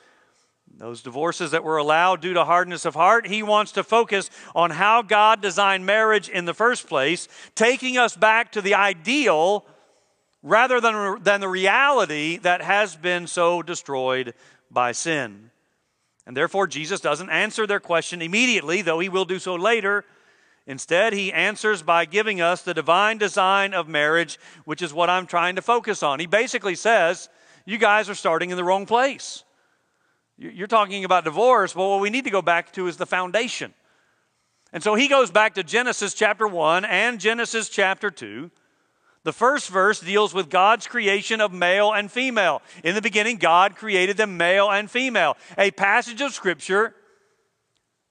those 0.78 1.02
divorces 1.02 1.50
that 1.50 1.62
were 1.62 1.76
allowed 1.76 2.22
due 2.22 2.32
to 2.32 2.44
hardness 2.44 2.86
of 2.86 2.94
heart. 2.94 3.26
He 3.26 3.42
wants 3.42 3.72
to 3.72 3.84
focus 3.84 4.30
on 4.54 4.70
how 4.70 5.02
God 5.02 5.42
designed 5.42 5.84
marriage 5.84 6.30
in 6.30 6.46
the 6.46 6.54
first 6.54 6.88
place, 6.88 7.28
taking 7.54 7.98
us 7.98 8.16
back 8.16 8.52
to 8.52 8.62
the 8.62 8.74
ideal 8.74 9.66
rather 10.42 10.80
than, 10.80 11.22
than 11.22 11.42
the 11.42 11.48
reality 11.48 12.38
that 12.38 12.62
has 12.62 12.96
been 12.96 13.26
so 13.26 13.60
destroyed 13.62 14.32
by 14.70 14.92
sin. 14.92 15.50
And 16.26 16.34
therefore, 16.34 16.66
Jesus 16.66 17.00
doesn't 17.00 17.28
answer 17.28 17.66
their 17.66 17.78
question 17.78 18.22
immediately, 18.22 18.80
though 18.80 19.00
he 19.00 19.10
will 19.10 19.26
do 19.26 19.38
so 19.38 19.54
later. 19.54 20.06
Instead, 20.66 21.12
he 21.12 21.32
answers 21.32 21.82
by 21.82 22.04
giving 22.04 22.40
us 22.40 22.62
the 22.62 22.72
divine 22.72 23.18
design 23.18 23.74
of 23.74 23.86
marriage, 23.86 24.38
which 24.64 24.80
is 24.80 24.94
what 24.94 25.10
I'm 25.10 25.26
trying 25.26 25.56
to 25.56 25.62
focus 25.62 26.02
on. 26.02 26.20
He 26.20 26.26
basically 26.26 26.74
says, 26.74 27.28
You 27.66 27.76
guys 27.76 28.08
are 28.08 28.14
starting 28.14 28.50
in 28.50 28.56
the 28.56 28.64
wrong 28.64 28.86
place. 28.86 29.44
You're 30.36 30.66
talking 30.66 31.04
about 31.04 31.24
divorce, 31.24 31.74
but 31.74 31.88
what 31.88 32.00
we 32.00 32.10
need 32.10 32.24
to 32.24 32.30
go 32.30 32.42
back 32.42 32.72
to 32.72 32.86
is 32.86 32.96
the 32.96 33.06
foundation. 33.06 33.74
And 34.72 34.82
so 34.82 34.94
he 34.94 35.06
goes 35.06 35.30
back 35.30 35.54
to 35.54 35.62
Genesis 35.62 36.14
chapter 36.14 36.48
1 36.48 36.84
and 36.84 37.20
Genesis 37.20 37.68
chapter 37.68 38.10
2 38.10 38.50
the 39.24 39.32
first 39.32 39.70
verse 39.70 40.00
deals 40.00 40.34
with 40.34 40.50
God's 40.50 40.86
creation 40.86 41.40
of 41.40 41.50
male 41.50 41.92
and 41.92 42.12
female. 42.12 42.60
In 42.84 42.94
the 42.94 43.02
beginning, 43.02 43.38
God 43.38 43.74
created 43.74 44.18
them 44.18 44.36
male 44.36 44.70
and 44.70 44.90
female. 44.90 45.36
A 45.56 45.70
passage 45.70 46.20
of 46.20 46.34
Scripture 46.34 46.94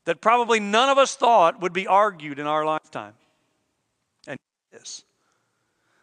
that 0.06 0.22
probably 0.22 0.60
none 0.60 0.89
of 0.89 0.98
us 0.98 1.16
thought 1.16 1.62
would 1.62 1.74
be 1.74 1.88
argued 1.88 2.39
in 2.39 2.48
our 2.48 2.66
lifetime. 2.66 3.13
And 4.28 4.38
this. 4.72 5.04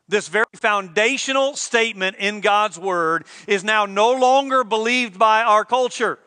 This 0.09 0.29
very 0.29 0.47
foundational 0.55 1.55
statement 1.55 2.17
in 2.19 2.41
God's 2.41 2.79
Word 2.79 3.25
is 3.47 3.63
now 3.63 3.87
no 3.87 4.13
longer 4.13 4.65
believed 4.65 5.19
by 5.19 5.43
our 5.43 5.65
culture. 5.65 6.19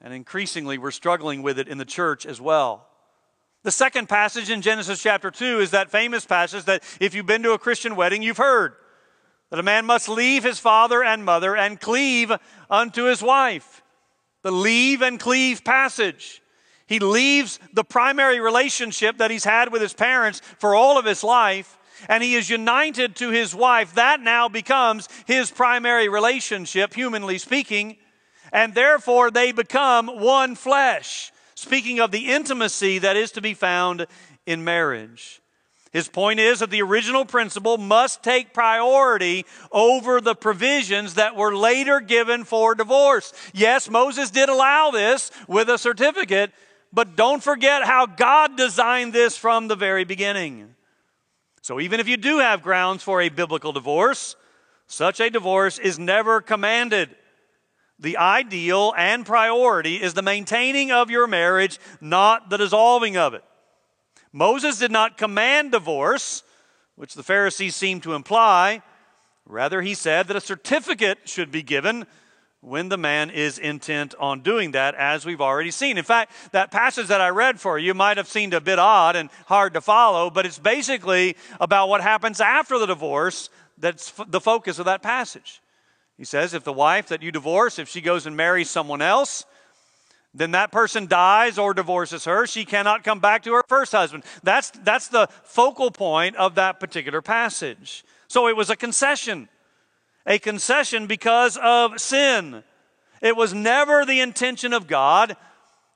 And 0.00 0.14
increasingly, 0.14 0.78
we're 0.78 0.90
struggling 0.90 1.42
with 1.42 1.58
it 1.58 1.68
in 1.68 1.78
the 1.78 1.84
church 1.84 2.24
as 2.24 2.40
well. 2.40 2.88
The 3.64 3.70
second 3.70 4.08
passage 4.08 4.50
in 4.50 4.62
Genesis 4.62 5.02
chapter 5.02 5.30
2 5.30 5.60
is 5.60 5.70
that 5.70 5.90
famous 5.90 6.24
passage 6.24 6.64
that 6.64 6.82
if 7.00 7.14
you've 7.14 7.26
been 7.26 7.44
to 7.44 7.52
a 7.52 7.58
Christian 7.58 7.94
wedding, 7.94 8.22
you've 8.22 8.38
heard 8.38 8.74
that 9.50 9.60
a 9.60 9.62
man 9.62 9.86
must 9.86 10.08
leave 10.08 10.42
his 10.42 10.58
father 10.58 11.04
and 11.04 11.24
mother 11.24 11.54
and 11.54 11.80
cleave 11.80 12.32
unto 12.70 13.04
his 13.04 13.22
wife. 13.22 13.81
The 14.42 14.50
leave 14.50 15.02
and 15.02 15.18
cleave 15.18 15.64
passage. 15.64 16.42
He 16.86 16.98
leaves 16.98 17.58
the 17.72 17.84
primary 17.84 18.40
relationship 18.40 19.18
that 19.18 19.30
he's 19.30 19.44
had 19.44 19.72
with 19.72 19.80
his 19.80 19.94
parents 19.94 20.40
for 20.58 20.74
all 20.74 20.98
of 20.98 21.04
his 21.04 21.24
life 21.24 21.78
and 22.08 22.22
he 22.22 22.34
is 22.34 22.50
united 22.50 23.16
to 23.16 23.30
his 23.30 23.54
wife. 23.54 23.94
That 23.94 24.20
now 24.20 24.48
becomes 24.48 25.08
his 25.26 25.50
primary 25.50 26.08
relationship, 26.08 26.94
humanly 26.94 27.38
speaking, 27.38 27.96
and 28.52 28.74
therefore 28.74 29.30
they 29.30 29.52
become 29.52 30.08
one 30.08 30.54
flesh 30.54 31.32
speaking 31.54 32.00
of 32.00 32.10
the 32.10 32.32
intimacy 32.32 32.98
that 32.98 33.16
is 33.16 33.32
to 33.32 33.40
be 33.40 33.54
found 33.54 34.06
in 34.46 34.64
marriage. 34.64 35.41
His 35.92 36.08
point 36.08 36.40
is 36.40 36.60
that 36.60 36.70
the 36.70 36.80
original 36.80 37.26
principle 37.26 37.76
must 37.76 38.22
take 38.22 38.54
priority 38.54 39.44
over 39.70 40.22
the 40.22 40.34
provisions 40.34 41.14
that 41.14 41.36
were 41.36 41.54
later 41.54 42.00
given 42.00 42.44
for 42.44 42.74
divorce. 42.74 43.34
Yes, 43.52 43.90
Moses 43.90 44.30
did 44.30 44.48
allow 44.48 44.90
this 44.90 45.30
with 45.46 45.68
a 45.68 45.76
certificate, 45.76 46.50
but 46.94 47.14
don't 47.14 47.42
forget 47.42 47.84
how 47.84 48.06
God 48.06 48.56
designed 48.56 49.12
this 49.12 49.36
from 49.36 49.68
the 49.68 49.76
very 49.76 50.04
beginning. 50.04 50.74
So 51.60 51.78
even 51.78 52.00
if 52.00 52.08
you 52.08 52.16
do 52.16 52.38
have 52.38 52.62
grounds 52.62 53.02
for 53.02 53.20
a 53.20 53.28
biblical 53.28 53.72
divorce, 53.72 54.34
such 54.86 55.20
a 55.20 55.28
divorce 55.28 55.78
is 55.78 55.98
never 55.98 56.40
commanded 56.40 57.14
the 57.98 58.16
ideal 58.16 58.94
and 58.96 59.24
priority 59.24 60.02
is 60.02 60.14
the 60.14 60.22
maintaining 60.22 60.90
of 60.90 61.10
your 61.10 61.26
marriage, 61.26 61.78
not 62.00 62.50
the 62.50 62.56
dissolving 62.56 63.16
of 63.16 63.34
it. 63.34 63.44
Moses 64.32 64.78
did 64.78 64.90
not 64.90 65.18
command 65.18 65.72
divorce, 65.72 66.42
which 66.96 67.14
the 67.14 67.22
Pharisees 67.22 67.76
seem 67.76 68.00
to 68.00 68.14
imply. 68.14 68.82
Rather, 69.46 69.82
he 69.82 69.94
said 69.94 70.28
that 70.28 70.36
a 70.36 70.40
certificate 70.40 71.18
should 71.24 71.50
be 71.50 71.62
given 71.62 72.06
when 72.60 72.88
the 72.88 72.96
man 72.96 73.28
is 73.28 73.58
intent 73.58 74.14
on 74.20 74.40
doing 74.40 74.70
that, 74.70 74.94
as 74.94 75.26
we've 75.26 75.40
already 75.40 75.72
seen. 75.72 75.98
In 75.98 76.04
fact, 76.04 76.32
that 76.52 76.70
passage 76.70 77.08
that 77.08 77.20
I 77.20 77.28
read 77.30 77.60
for 77.60 77.76
you 77.76 77.92
might 77.92 78.16
have 78.16 78.28
seemed 78.28 78.54
a 78.54 78.60
bit 78.60 78.78
odd 78.78 79.16
and 79.16 79.30
hard 79.46 79.74
to 79.74 79.80
follow, 79.80 80.30
but 80.30 80.46
it's 80.46 80.60
basically 80.60 81.36
about 81.60 81.88
what 81.88 82.00
happens 82.00 82.40
after 82.40 82.78
the 82.78 82.86
divorce 82.86 83.50
that's 83.78 84.12
the 84.28 84.40
focus 84.40 84.78
of 84.78 84.84
that 84.84 85.02
passage. 85.02 85.60
He 86.16 86.24
says, 86.24 86.54
if 86.54 86.62
the 86.62 86.72
wife 86.72 87.08
that 87.08 87.22
you 87.22 87.32
divorce, 87.32 87.80
if 87.80 87.88
she 87.88 88.00
goes 88.00 88.26
and 88.26 88.36
marries 88.36 88.70
someone 88.70 89.02
else, 89.02 89.44
then 90.34 90.52
that 90.52 90.72
person 90.72 91.06
dies 91.06 91.58
or 91.58 91.74
divorces 91.74 92.24
her, 92.24 92.46
she 92.46 92.64
cannot 92.64 93.04
come 93.04 93.20
back 93.20 93.42
to 93.42 93.52
her 93.52 93.62
first 93.68 93.92
husband. 93.92 94.24
That's, 94.42 94.70
that's 94.70 95.08
the 95.08 95.28
focal 95.42 95.90
point 95.90 96.36
of 96.36 96.54
that 96.54 96.80
particular 96.80 97.20
passage. 97.20 98.04
So 98.28 98.48
it 98.48 98.56
was 98.56 98.70
a 98.70 98.76
concession. 98.76 99.48
A 100.26 100.38
concession 100.38 101.06
because 101.06 101.58
of 101.62 102.00
sin. 102.00 102.62
It 103.20 103.36
was 103.36 103.52
never 103.52 104.06
the 104.06 104.20
intention 104.20 104.72
of 104.72 104.86
God. 104.86 105.36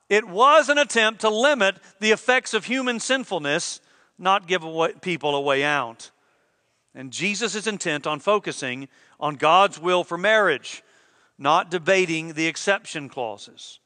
It 0.07 0.27
was 0.27 0.69
an 0.69 0.77
attempt 0.77 1.21
to 1.21 1.29
limit 1.29 1.77
the 1.99 2.11
effects 2.11 2.53
of 2.53 2.65
human 2.65 2.99
sinfulness, 2.99 3.81
not 4.19 4.47
give 4.47 4.63
people 5.01 5.35
a 5.35 5.41
way 5.41 5.63
out. 5.63 6.11
And 6.93 7.11
Jesus 7.11 7.55
is 7.55 7.67
intent 7.67 8.05
on 8.05 8.19
focusing 8.19 8.87
on 9.19 9.35
God's 9.35 9.79
will 9.79 10.03
for 10.03 10.17
marriage, 10.17 10.83
not 11.39 11.71
debating 11.71 12.33
the 12.33 12.47
exception 12.47 13.09
clauses. 13.09 13.79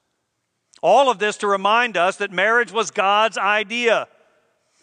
All 0.81 1.09
of 1.09 1.19
this 1.19 1.37
to 1.37 1.47
remind 1.47 1.95
us 1.95 2.17
that 2.17 2.31
marriage 2.31 2.71
was 2.71 2.91
God's 2.91 3.37
idea. 3.37 4.07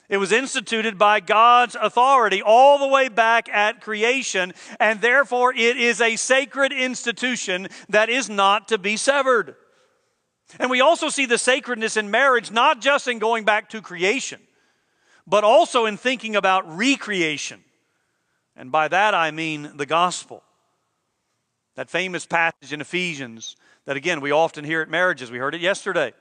It 0.09 0.17
was 0.17 0.33
instituted 0.33 0.97
by 0.97 1.21
God's 1.21 1.77
authority 1.79 2.41
all 2.41 2.79
the 2.79 2.87
way 2.87 3.09
back 3.09 3.49
at 3.51 3.83
creation, 3.83 4.55
and 4.81 5.01
therefore 5.01 5.53
it 5.53 5.77
is 5.77 6.01
a 6.01 6.17
sacred 6.17 6.73
institution 6.73 7.69
that 7.91 8.09
is 8.09 8.31
not 8.31 8.69
to 8.69 8.79
be 8.79 8.97
severed. 8.97 9.55
And 10.59 10.71
we 10.71 10.81
also 10.81 11.11
see 11.11 11.27
the 11.27 11.37
sacredness 11.37 11.99
in 11.99 12.11
marriage 12.11 12.51
not 12.51 12.81
just 12.81 13.07
in 13.07 13.19
going 13.19 13.45
back 13.45 13.69
to 13.71 13.83
creation, 13.83 14.41
but 15.27 15.45
also 15.45 15.85
in 15.85 15.99
thinking 15.99 16.37
about 16.37 16.77
recreation. 16.77 17.63
And 18.57 18.73
by 18.73 18.89
that 18.89 19.15
I 19.15 19.31
mean 19.31 19.73
the 19.77 19.85
gospel. 19.85 20.43
That 21.75 21.91
famous 21.91 22.25
passage 22.25 22.73
in 22.73 22.81
Ephesians 22.81 23.57
that, 23.89 23.97
again, 23.97 24.21
we 24.21 24.33
often 24.33 24.67
hear 24.67 24.83
at 24.83 24.91
marriages. 24.91 25.31
We 25.31 25.39
heard 25.39 25.55
it 25.55 25.63
yesterday. 25.63 26.13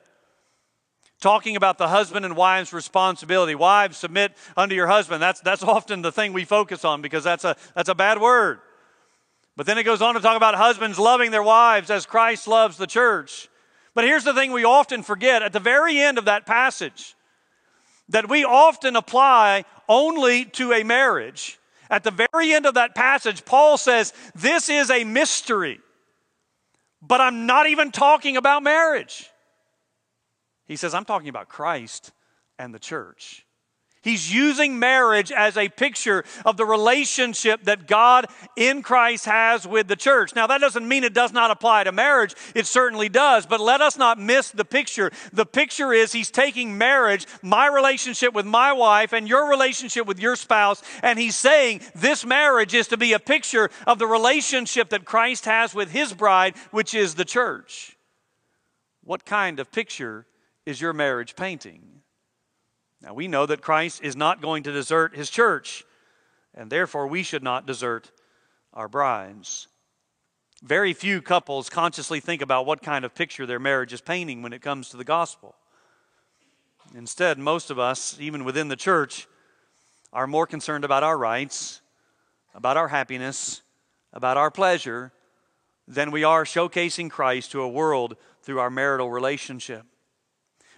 Talking 1.20 1.58
about 1.58 1.78
the 1.78 1.90
husband 1.90 2.24
and 2.24 2.38
wife's 2.38 2.72
responsibility. 2.72 3.56
Wives, 3.56 3.98
submit 3.98 4.32
unto 4.56 4.74
your 4.74 4.88
husband. 4.88 5.22
That's, 5.22 5.42
that's 5.42 5.64
often 5.64 6.02
the 6.02 6.14
thing 6.14 6.32
we 6.32 6.46
focus 6.46 6.86
on 6.86 7.02
because 7.02 7.26
that's 7.26 7.44
a, 7.44 7.58
that's 7.76 7.90
a 7.90 7.94
bad 7.94 8.22
word. 8.22 8.62
But 9.58 9.66
then 9.66 9.78
it 9.78 9.84
goes 9.84 10.02
on 10.02 10.16
to 10.16 10.22
talk 10.22 10.38
about 10.38 10.56
husbands 10.56 10.98
loving 10.98 11.30
their 11.30 11.44
wives 11.44 11.90
as 11.90 12.06
Christ 12.06 12.48
loves 12.48 12.78
the 12.78 12.88
church. 12.88 13.50
But 13.94 14.06
here's 14.06 14.24
the 14.24 14.34
thing 14.34 14.54
we 14.54 14.64
often 14.64 15.04
forget 15.04 15.42
at 15.42 15.52
the 15.52 15.60
very 15.60 16.00
end 16.00 16.18
of 16.18 16.24
that 16.24 16.46
passage 16.46 17.18
that 18.08 18.30
we 18.30 18.46
often 18.46 18.96
apply 18.96 19.66
only 19.90 20.46
to 20.46 20.72
a 20.72 20.84
marriage. 20.84 21.60
At 21.90 22.06
the 22.06 22.28
very 22.32 22.54
end 22.54 22.66
of 22.66 22.76
that 22.76 22.96
passage, 22.96 23.44
Paul 23.44 23.78
says, 23.78 24.14
This 24.34 24.70
is 24.70 24.90
a 24.90 25.04
mystery, 25.04 25.82
but 27.02 27.22
I'm 27.22 27.46
not 27.46 27.68
even 27.68 27.92
talking 27.92 28.38
about 28.38 28.64
marriage. 28.64 29.30
He 30.66 30.76
says, 30.76 30.94
I'm 30.94 31.06
talking 31.06 31.30
about 31.30 31.48
Christ 31.50 32.12
and 32.60 32.74
the 32.74 32.80
church. 32.80 33.47
He's 34.02 34.34
using 34.34 34.80
marriage 34.80 35.32
as 35.32 35.58
a 35.58 35.70
picture 35.70 36.24
of 36.46 36.56
the 36.56 36.66
relationship 36.66 37.64
that 37.64 37.88
God 37.88 38.28
in 38.56 38.82
Christ 38.82 39.26
has 39.26 39.68
with 39.68 39.88
the 39.88 39.96
church. 39.96 40.36
Now, 40.36 40.48
that 40.48 40.62
doesn't 40.62 40.88
mean 40.88 41.04
it 41.04 41.14
does 41.14 41.34
not 41.34 41.52
apply 41.52 41.84
to 41.84 41.92
marriage. 41.92 42.36
It 42.56 42.68
certainly 42.68 43.10
does. 43.10 43.46
But 43.46 43.60
let 43.60 43.82
us 43.82 43.98
not 43.98 44.20
miss 44.20 44.52
the 44.52 44.66
picture. 44.66 45.12
The 45.34 45.46
picture 45.46 45.92
is 45.92 46.12
He's 46.12 46.32
taking 46.32 46.78
marriage, 46.78 47.26
my 47.42 47.68
relationship 47.68 48.34
with 48.34 48.46
my 48.46 48.72
wife, 48.72 49.14
and 49.14 49.28
your 49.28 49.50
relationship 49.50 50.06
with 50.06 50.20
your 50.20 50.36
spouse, 50.36 50.82
and 51.04 51.18
He's 51.20 51.36
saying 51.36 51.82
this 51.96 52.26
marriage 52.26 52.74
is 52.74 52.88
to 52.90 52.98
be 52.98 53.14
a 53.14 53.20
picture 53.20 53.70
of 53.86 54.00
the 54.00 54.08
relationship 54.08 54.90
that 54.90 55.06
Christ 55.06 55.46
has 55.46 55.74
with 55.74 55.92
His 55.92 56.14
bride, 56.14 56.56
which 56.72 56.94
is 56.94 57.16
the 57.16 57.26
church. 57.26 57.98
What 59.04 59.26
kind 59.26 59.60
of 59.60 59.72
picture 59.72 60.28
is 60.66 60.82
your 60.82 60.94
marriage 60.94 61.36
painting? 61.36 61.97
Now 63.02 63.14
we 63.14 63.28
know 63.28 63.46
that 63.46 63.62
Christ 63.62 64.02
is 64.04 64.16
not 64.16 64.42
going 64.42 64.64
to 64.64 64.72
desert 64.72 65.16
his 65.16 65.30
church, 65.30 65.84
and 66.54 66.72
therefore 66.72 67.08
we 67.08 67.24
should 67.24 67.44
not 67.44 67.68
desert 67.68 68.12
our 68.74 68.88
brides. 68.88 69.68
Very 70.64 70.94
few 70.94 71.22
couples 71.22 71.70
consciously 71.70 72.20
think 72.20 72.42
about 72.42 72.66
what 72.66 72.82
kind 72.82 73.06
of 73.06 73.14
picture 73.14 73.46
their 73.46 73.60
marriage 73.60 73.94
is 73.94 74.02
painting 74.02 74.42
when 74.42 74.54
it 74.54 74.62
comes 74.62 74.90
to 74.90 74.98
the 74.98 75.04
gospel. 75.04 75.56
Instead, 76.96 77.38
most 77.38 77.70
of 77.70 77.78
us, 77.78 78.18
even 78.20 78.44
within 78.44 78.68
the 78.68 78.76
church, 78.76 79.28
are 80.12 80.26
more 80.26 80.48
concerned 80.48 80.84
about 80.84 81.04
our 81.04 81.18
rights, 81.18 81.82
about 82.56 82.78
our 82.78 82.88
happiness, 82.88 83.62
about 84.14 84.38
our 84.38 84.50
pleasure, 84.50 85.12
than 85.88 86.12
we 86.12 86.24
are 86.24 86.44
showcasing 86.44 87.10
Christ 87.10 87.52
to 87.52 87.62
a 87.62 87.68
world 87.68 88.16
through 88.42 88.60
our 88.60 88.70
marital 88.70 89.12
relationship. 89.12 89.86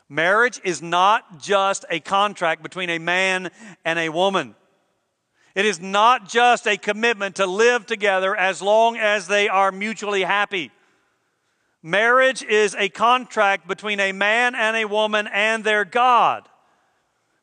Marriage 0.10 0.60
is 0.64 0.82
not 0.82 1.40
just 1.40 1.86
a 1.90 2.00
contract 2.00 2.64
between 2.64 2.90
a 2.90 2.98
man 2.98 3.52
and 3.86 4.00
a 4.00 4.10
woman. 4.10 4.56
It 5.54 5.66
is 5.66 5.80
not 5.80 6.28
just 6.28 6.68
a 6.68 6.78
commitment 6.78 7.36
to 7.36 7.46
live 7.46 7.86
together 7.86 8.36
as 8.36 8.62
long 8.62 8.98
as 8.98 9.28
they 9.28 9.48
are 9.48 9.72
mutually 9.72 10.24
happy. 10.24 10.72
Marriage 11.84 12.44
is 12.44 12.76
a 12.76 12.90
contract 12.90 13.68
between 13.68 14.00
a 14.00 14.12
man 14.12 14.56
and 14.56 14.76
a 14.76 14.86
woman 14.86 15.28
and 15.28 15.64
their 15.64 15.86
God. 15.86 16.50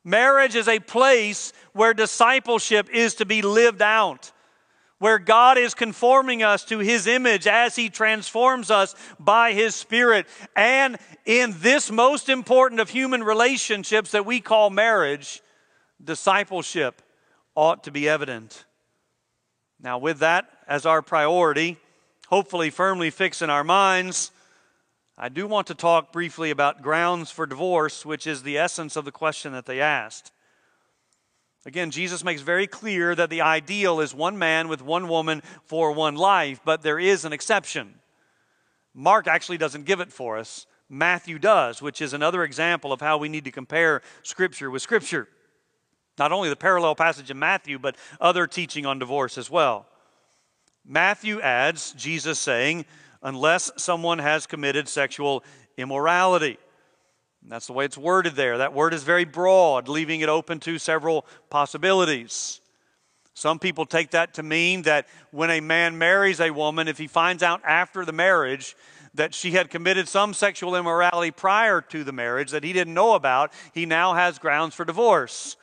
Marriage 0.05 0.55
is 0.55 0.69
a 0.69 0.79
place 0.79 1.53
where 1.73 1.95
discipleship 1.95 2.89
is 2.91 3.15
to 3.17 3.27
be 3.27 3.43
lived 3.43 3.83
out 3.83 4.33
where 4.99 5.19
God 5.19 5.59
is 5.59 5.75
conforming 5.75 6.43
us 6.43 6.65
to 6.67 6.79
His 6.79 7.07
image 7.07 7.47
as 7.47 7.77
He 7.77 7.89
transforms 7.91 8.71
us 8.71 8.95
by 9.19 9.53
His 9.53 9.75
Spirit. 9.75 10.27
And 10.55 10.99
in 11.25 11.55
this 11.59 11.91
most 11.91 12.29
important 12.29 12.81
of 12.81 12.91
human 12.91 13.23
relationships 13.23 14.13
that 14.13 14.27
we 14.27 14.41
call 14.41 14.71
marriage, 14.71 15.43
discipleship 16.03 17.03
ought 17.55 17.85
to 17.85 17.91
be 17.91 18.09
evident. 18.09 18.65
Now, 19.81 19.99
with 19.99 20.21
that 20.21 20.49
as 20.67 20.87
our 20.87 21.03
priority, 21.03 21.77
hopefully 22.29 22.71
firmly 22.71 23.11
fixed 23.11 23.43
in 23.43 23.51
our 23.51 23.65
minds, 23.65 24.31
I 25.19 25.29
do 25.29 25.47
want 25.47 25.67
to 25.69 25.75
talk 25.75 26.13
briefly 26.13 26.51
about 26.51 26.83
grounds 26.83 27.31
for 27.31 27.47
divorce, 27.47 28.05
which 28.05 28.27
is 28.27 28.43
the 28.43 28.59
essence 28.59 28.97
of 28.97 29.05
the 29.05 29.13
question 29.13 29.53
that 29.53 29.67
they 29.67 29.81
asked. 29.81 30.33
Again, 31.67 31.91
Jesus 31.91 32.23
makes 32.23 32.43
very 32.43 32.69
clear 32.69 33.15
that 33.17 33.29
the 33.29 33.41
ideal 33.43 34.01
is 34.01 34.15
one 34.15 34.39
man 34.39 34.69
with 34.69 34.81
one 34.81 35.09
woman 35.09 35.43
for 35.65 35.91
one 35.91 36.15
life, 36.15 36.61
but 36.65 36.83
there 36.83 36.99
is 36.99 37.25
an 37.25 37.33
exception. 37.33 37.97
Mark 38.95 39.27
actually 39.27 39.59
doesn't 39.59 39.85
give 39.85 39.99
it 39.99 40.13
for 40.13 40.39
us, 40.39 40.67
Matthew 40.89 41.41
does, 41.41 41.83
which 41.83 42.01
is 42.01 42.13
another 42.13 42.45
example 42.45 42.93
of 42.93 43.01
how 43.01 43.19
we 43.19 43.29
need 43.29 43.45
to 43.45 43.51
compare 43.51 44.01
Scripture 44.23 44.71
with 44.71 44.81
Scripture. 44.81 45.29
Not 46.17 46.31
only 46.31 46.49
the 46.49 46.57
parallel 46.57 46.95
passage 46.95 47.33
in 47.33 47.39
Matthew, 47.39 47.81
but 47.81 47.97
other 48.21 48.47
teaching 48.47 48.87
on 48.87 49.01
divorce 49.01 49.37
as 49.37 49.51
well. 49.51 49.87
Matthew 50.87 51.41
adds 51.41 51.93
Jesus 51.95 52.39
saying, 52.39 52.87
unless 53.23 53.73
someone 53.77 54.21
has 54.21 54.47
committed 54.47 54.89
sexual 54.89 55.43
immorality. 55.77 56.59
That's 57.49 57.67
the 57.69 57.73
way 57.73 57.85
it's 57.85 57.99
worded 57.99 58.35
there. 58.35 58.59
That 58.59 58.75
word 58.75 58.93
is 58.93 59.05
very 59.05 59.25
broad, 59.25 59.89
leaving 59.89 60.21
it 60.21 60.29
open 60.29 60.59
to 60.61 60.79
several 60.79 61.27
possibilities. 61.49 62.61
Some 63.35 63.59
people 63.59 63.87
take 63.87 64.11
that 64.11 64.35
to 64.35 64.43
mean 64.43 64.83
that 64.83 65.07
when 65.31 65.51
a 65.51 65.61
man 65.61 65.99
marries 65.99 66.41
a 66.41 66.51
woman, 66.51 66.89
if 66.89 66.99
he 66.99 67.07
finds 67.07 67.43
out 67.43 67.61
after 67.65 68.05
the 68.05 68.13
marriage 68.13 68.75
that 69.15 69.35
she 69.35 69.53
had 69.53 69.71
committed 69.71 70.09
some 70.09 70.35
sexual 70.35 70.75
immorality 70.75 71.31
prior 71.31 71.81
to 71.81 72.03
the 72.03 72.13
marriage 72.13 72.51
that 72.51 72.65
he 72.65 72.73
didn't 72.73 72.95
know 72.95 73.15
about, 73.15 73.53
he 73.73 73.87
now 73.87 74.15
has 74.15 74.39
grounds 74.39 74.75
for 74.75 74.85
divorce. 74.85 75.57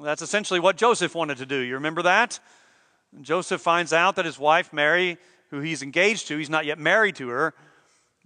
That's 0.00 0.22
essentially 0.22 0.60
what 0.60 0.76
Joseph 0.76 1.14
wanted 1.14 1.38
to 1.38 1.46
do. 1.46 1.56
You 1.56 1.74
remember 1.74 2.02
that? 2.02 2.40
Joseph 3.20 3.60
finds 3.60 3.92
out 3.92 4.16
that 4.16 4.24
his 4.24 4.38
wife, 4.38 4.72
Mary, 4.72 5.18
who 5.50 5.60
he's 5.60 5.82
engaged 5.82 6.28
to, 6.28 6.38
he's 6.38 6.50
not 6.50 6.64
yet 6.64 6.78
married 6.78 7.16
to 7.16 7.28
her, 7.28 7.54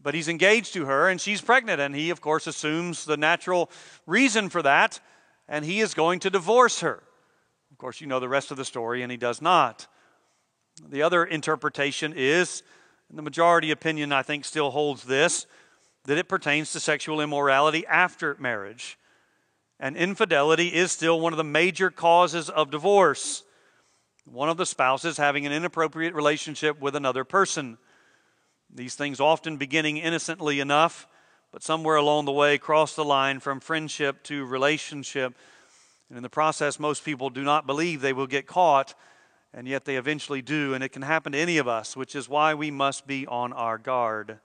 but 0.04 0.14
he's 0.14 0.28
engaged 0.28 0.74
to 0.74 0.84
her 0.84 1.08
and 1.08 1.20
she's 1.20 1.40
pregnant. 1.40 1.80
And 1.80 1.96
he, 1.96 2.10
of 2.10 2.20
course, 2.20 2.46
assumes 2.46 3.06
the 3.06 3.16
natural 3.16 3.70
reason 4.06 4.50
for 4.50 4.62
that, 4.62 5.00
and 5.48 5.64
he 5.64 5.80
is 5.80 5.94
going 5.94 6.20
to 6.20 6.30
divorce 6.30 6.80
her. 6.80 7.02
Of 7.72 7.78
course, 7.78 8.00
you 8.00 8.06
know 8.06 8.20
the 8.20 8.28
rest 8.28 8.52
of 8.52 8.56
the 8.56 8.64
story, 8.64 9.02
and 9.02 9.10
he 9.10 9.16
does 9.16 9.42
not. 9.42 9.88
The 10.86 11.02
other 11.02 11.24
interpretation 11.24 12.12
is, 12.14 12.62
and 13.08 13.18
the 13.18 13.22
majority 13.22 13.70
opinion 13.70 14.12
I 14.12 14.22
think 14.22 14.44
still 14.44 14.70
holds 14.70 15.04
this, 15.04 15.46
that 16.04 16.18
it 16.18 16.28
pertains 16.28 16.72
to 16.72 16.80
sexual 16.80 17.20
immorality 17.20 17.86
after 17.86 18.36
marriage. 18.38 18.98
And 19.80 19.96
infidelity 19.96 20.68
is 20.68 20.92
still 20.92 21.18
one 21.18 21.32
of 21.32 21.36
the 21.38 21.44
major 21.44 21.90
causes 21.90 22.50
of 22.50 22.70
divorce. 22.70 23.42
One 24.24 24.48
of 24.48 24.56
the 24.56 24.66
spouses 24.66 25.16
having 25.16 25.46
an 25.46 25.52
inappropriate 25.52 26.14
relationship 26.14 26.80
with 26.80 26.94
another 26.94 27.24
person. 27.24 27.78
These 28.74 28.96
things 28.96 29.20
often 29.20 29.56
beginning 29.56 29.98
innocently 29.98 30.58
enough, 30.58 31.06
but 31.52 31.62
somewhere 31.62 31.94
along 31.94 32.24
the 32.24 32.32
way 32.32 32.58
cross 32.58 32.96
the 32.96 33.04
line 33.04 33.38
from 33.38 33.60
friendship 33.60 34.24
to 34.24 34.44
relationship. 34.44 35.36
And 36.08 36.16
in 36.16 36.24
the 36.24 36.28
process, 36.28 36.80
most 36.80 37.04
people 37.04 37.30
do 37.30 37.44
not 37.44 37.68
believe 37.68 38.00
they 38.00 38.12
will 38.12 38.26
get 38.26 38.48
caught, 38.48 38.94
and 39.52 39.68
yet 39.68 39.84
they 39.84 39.94
eventually 39.94 40.42
do. 40.42 40.74
And 40.74 40.82
it 40.82 40.88
can 40.88 41.02
happen 41.02 41.32
to 41.32 41.38
any 41.38 41.58
of 41.58 41.68
us, 41.68 41.96
which 41.96 42.16
is 42.16 42.28
why 42.28 42.54
we 42.54 42.72
must 42.72 43.06
be 43.06 43.28
on 43.28 43.52
our 43.52 43.78
guard. 43.78 44.40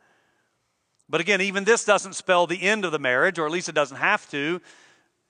But 1.09 1.21
again, 1.21 1.41
even 1.41 1.63
this 1.63 1.83
doesn't 1.83 2.13
spell 2.13 2.45
the 2.45 2.61
end 2.61 2.85
of 2.85 2.91
the 2.91 2.99
marriage, 2.99 3.39
or 3.39 3.47
at 3.47 3.51
least 3.51 3.67
it 3.67 3.75
doesn't 3.75 3.97
have 3.97 4.29
to. 4.29 4.61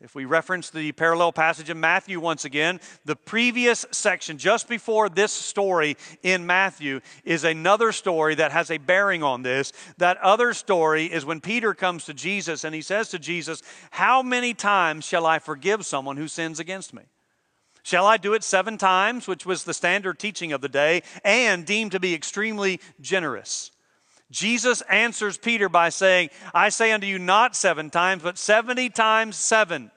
If 0.01 0.15
we 0.15 0.23
reference 0.23 0.69
the 0.69 0.93
parallel 0.93 1.33
passage 1.33 1.69
in 1.69 1.77
Matthew 1.77 2.21
once 2.21 2.45
again, 2.45 2.79
the 3.03 3.17
previous 3.17 3.85
section, 3.91 4.37
just 4.37 4.69
before 4.69 5.09
this 5.09 5.33
story 5.33 5.97
in 6.23 6.45
Matthew, 6.45 7.01
is 7.25 7.43
another 7.43 7.91
story 7.91 8.35
that 8.35 8.53
has 8.53 8.71
a 8.71 8.77
bearing 8.77 9.23
on 9.23 9.43
this. 9.43 9.73
That 9.97 10.17
other 10.19 10.53
story 10.53 11.07
is 11.07 11.25
when 11.25 11.41
Peter 11.41 11.73
comes 11.73 12.05
to 12.05 12.13
Jesus 12.13 12.63
and 12.63 12.73
he 12.73 12.81
says 12.81 13.09
to 13.09 13.19
Jesus, 13.19 13.61
How 13.91 14.23
many 14.23 14.53
times 14.53 15.03
shall 15.03 15.25
I 15.25 15.37
forgive 15.37 15.85
someone 15.85 16.15
who 16.15 16.29
sins 16.29 16.61
against 16.61 16.93
me? 16.93 17.03
Shall 17.83 18.05
I 18.05 18.15
do 18.15 18.33
it 18.33 18.43
seven 18.43 18.77
times, 18.77 19.27
which 19.27 19.45
was 19.45 19.65
the 19.65 19.73
standard 19.73 20.17
teaching 20.17 20.53
of 20.53 20.61
the 20.61 20.69
day, 20.69 21.03
and 21.25 21.65
deemed 21.65 21.91
to 21.91 21.99
be 21.99 22.13
extremely 22.13 22.79
generous? 23.01 23.71
Jesus 24.31 24.81
answers 24.81 25.37
Peter 25.37 25.69
by 25.69 25.89
saying, 25.89 26.29
I 26.53 26.69
say 26.69 26.91
unto 26.91 27.07
you 27.07 27.17
not 27.17 27.55
seven 27.55 27.89
times, 27.89 28.21
but 28.21 28.37
70 28.37 28.89
times 28.89 29.35
seven, 29.35 29.91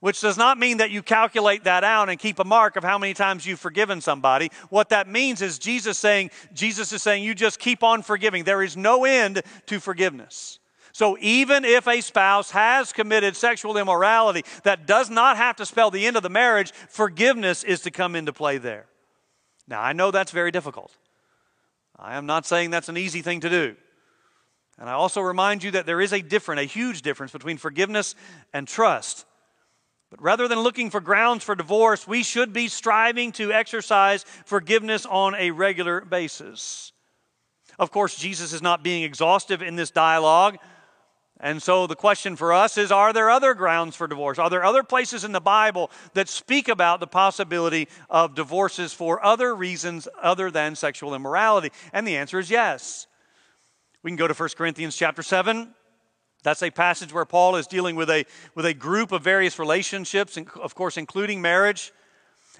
which 0.00 0.20
does 0.20 0.38
not 0.38 0.58
mean 0.58 0.78
that 0.78 0.90
you 0.90 1.02
calculate 1.02 1.64
that 1.64 1.84
out 1.84 2.08
and 2.08 2.18
keep 2.18 2.38
a 2.38 2.44
mark 2.44 2.76
of 2.76 2.84
how 2.84 2.96
many 2.96 3.12
times 3.12 3.44
you've 3.44 3.60
forgiven 3.60 4.00
somebody. 4.00 4.50
What 4.70 4.88
that 4.90 5.08
means 5.08 5.42
is 5.42 5.58
Jesus 5.58 5.98
saying, 5.98 6.30
Jesus 6.54 6.92
is 6.92 7.02
saying, 7.02 7.22
you 7.22 7.34
just 7.34 7.58
keep 7.58 7.82
on 7.82 8.02
forgiving. 8.02 8.44
There 8.44 8.62
is 8.62 8.76
no 8.76 9.04
end 9.04 9.42
to 9.66 9.78
forgiveness. 9.78 10.58
So 10.92 11.18
even 11.20 11.66
if 11.66 11.86
a 11.86 12.00
spouse 12.00 12.52
has 12.52 12.94
committed 12.94 13.36
sexual 13.36 13.76
immorality, 13.76 14.46
that 14.62 14.86
does 14.86 15.10
not 15.10 15.36
have 15.36 15.56
to 15.56 15.66
spell 15.66 15.90
the 15.90 16.06
end 16.06 16.16
of 16.16 16.22
the 16.22 16.30
marriage. 16.30 16.72
Forgiveness 16.88 17.64
is 17.64 17.82
to 17.82 17.90
come 17.90 18.16
into 18.16 18.32
play 18.32 18.56
there. 18.56 18.86
Now, 19.68 19.82
I 19.82 19.92
know 19.92 20.10
that's 20.10 20.32
very 20.32 20.50
difficult. 20.50 20.96
I 21.98 22.16
am 22.16 22.26
not 22.26 22.46
saying 22.46 22.70
that's 22.70 22.88
an 22.88 22.96
easy 22.96 23.22
thing 23.22 23.40
to 23.40 23.50
do. 23.50 23.76
And 24.78 24.90
I 24.90 24.92
also 24.92 25.20
remind 25.20 25.62
you 25.62 25.70
that 25.72 25.86
there 25.86 26.00
is 26.00 26.12
a 26.12 26.20
different, 26.20 26.60
a 26.60 26.64
huge 26.64 27.02
difference 27.02 27.32
between 27.32 27.56
forgiveness 27.56 28.14
and 28.52 28.68
trust. 28.68 29.24
But 30.10 30.22
rather 30.22 30.46
than 30.48 30.60
looking 30.60 30.90
for 30.90 31.00
grounds 31.00 31.42
for 31.42 31.54
divorce, 31.54 32.06
we 32.06 32.22
should 32.22 32.52
be 32.52 32.68
striving 32.68 33.32
to 33.32 33.52
exercise 33.52 34.24
forgiveness 34.44 35.06
on 35.06 35.34
a 35.34 35.50
regular 35.50 36.02
basis. 36.02 36.92
Of 37.78 37.90
course, 37.90 38.16
Jesus 38.16 38.52
is 38.52 38.62
not 38.62 38.82
being 38.82 39.02
exhaustive 39.02 39.62
in 39.62 39.76
this 39.76 39.90
dialogue. 39.90 40.58
And 41.38 41.62
so 41.62 41.86
the 41.86 41.96
question 41.96 42.34
for 42.34 42.52
us 42.52 42.78
is 42.78 42.90
Are 42.90 43.12
there 43.12 43.28
other 43.28 43.54
grounds 43.54 43.94
for 43.94 44.06
divorce? 44.06 44.38
Are 44.38 44.48
there 44.48 44.64
other 44.64 44.82
places 44.82 45.24
in 45.24 45.32
the 45.32 45.40
Bible 45.40 45.90
that 46.14 46.28
speak 46.28 46.68
about 46.68 47.00
the 47.00 47.06
possibility 47.06 47.88
of 48.08 48.34
divorces 48.34 48.92
for 48.92 49.24
other 49.24 49.54
reasons 49.54 50.08
other 50.20 50.50
than 50.50 50.74
sexual 50.74 51.14
immorality? 51.14 51.70
And 51.92 52.06
the 52.06 52.16
answer 52.16 52.38
is 52.38 52.50
yes. 52.50 53.06
We 54.02 54.10
can 54.10 54.16
go 54.16 54.28
to 54.28 54.34
1 54.34 54.48
Corinthians 54.56 54.96
chapter 54.96 55.22
7. 55.22 55.74
That's 56.42 56.62
a 56.62 56.70
passage 56.70 57.12
where 57.12 57.24
Paul 57.24 57.56
is 57.56 57.66
dealing 57.66 57.96
with 57.96 58.08
a, 58.08 58.24
with 58.54 58.66
a 58.66 58.72
group 58.72 59.10
of 59.10 59.22
various 59.22 59.58
relationships, 59.58 60.38
of 60.60 60.74
course, 60.74 60.96
including 60.96 61.42
marriage. 61.42 61.92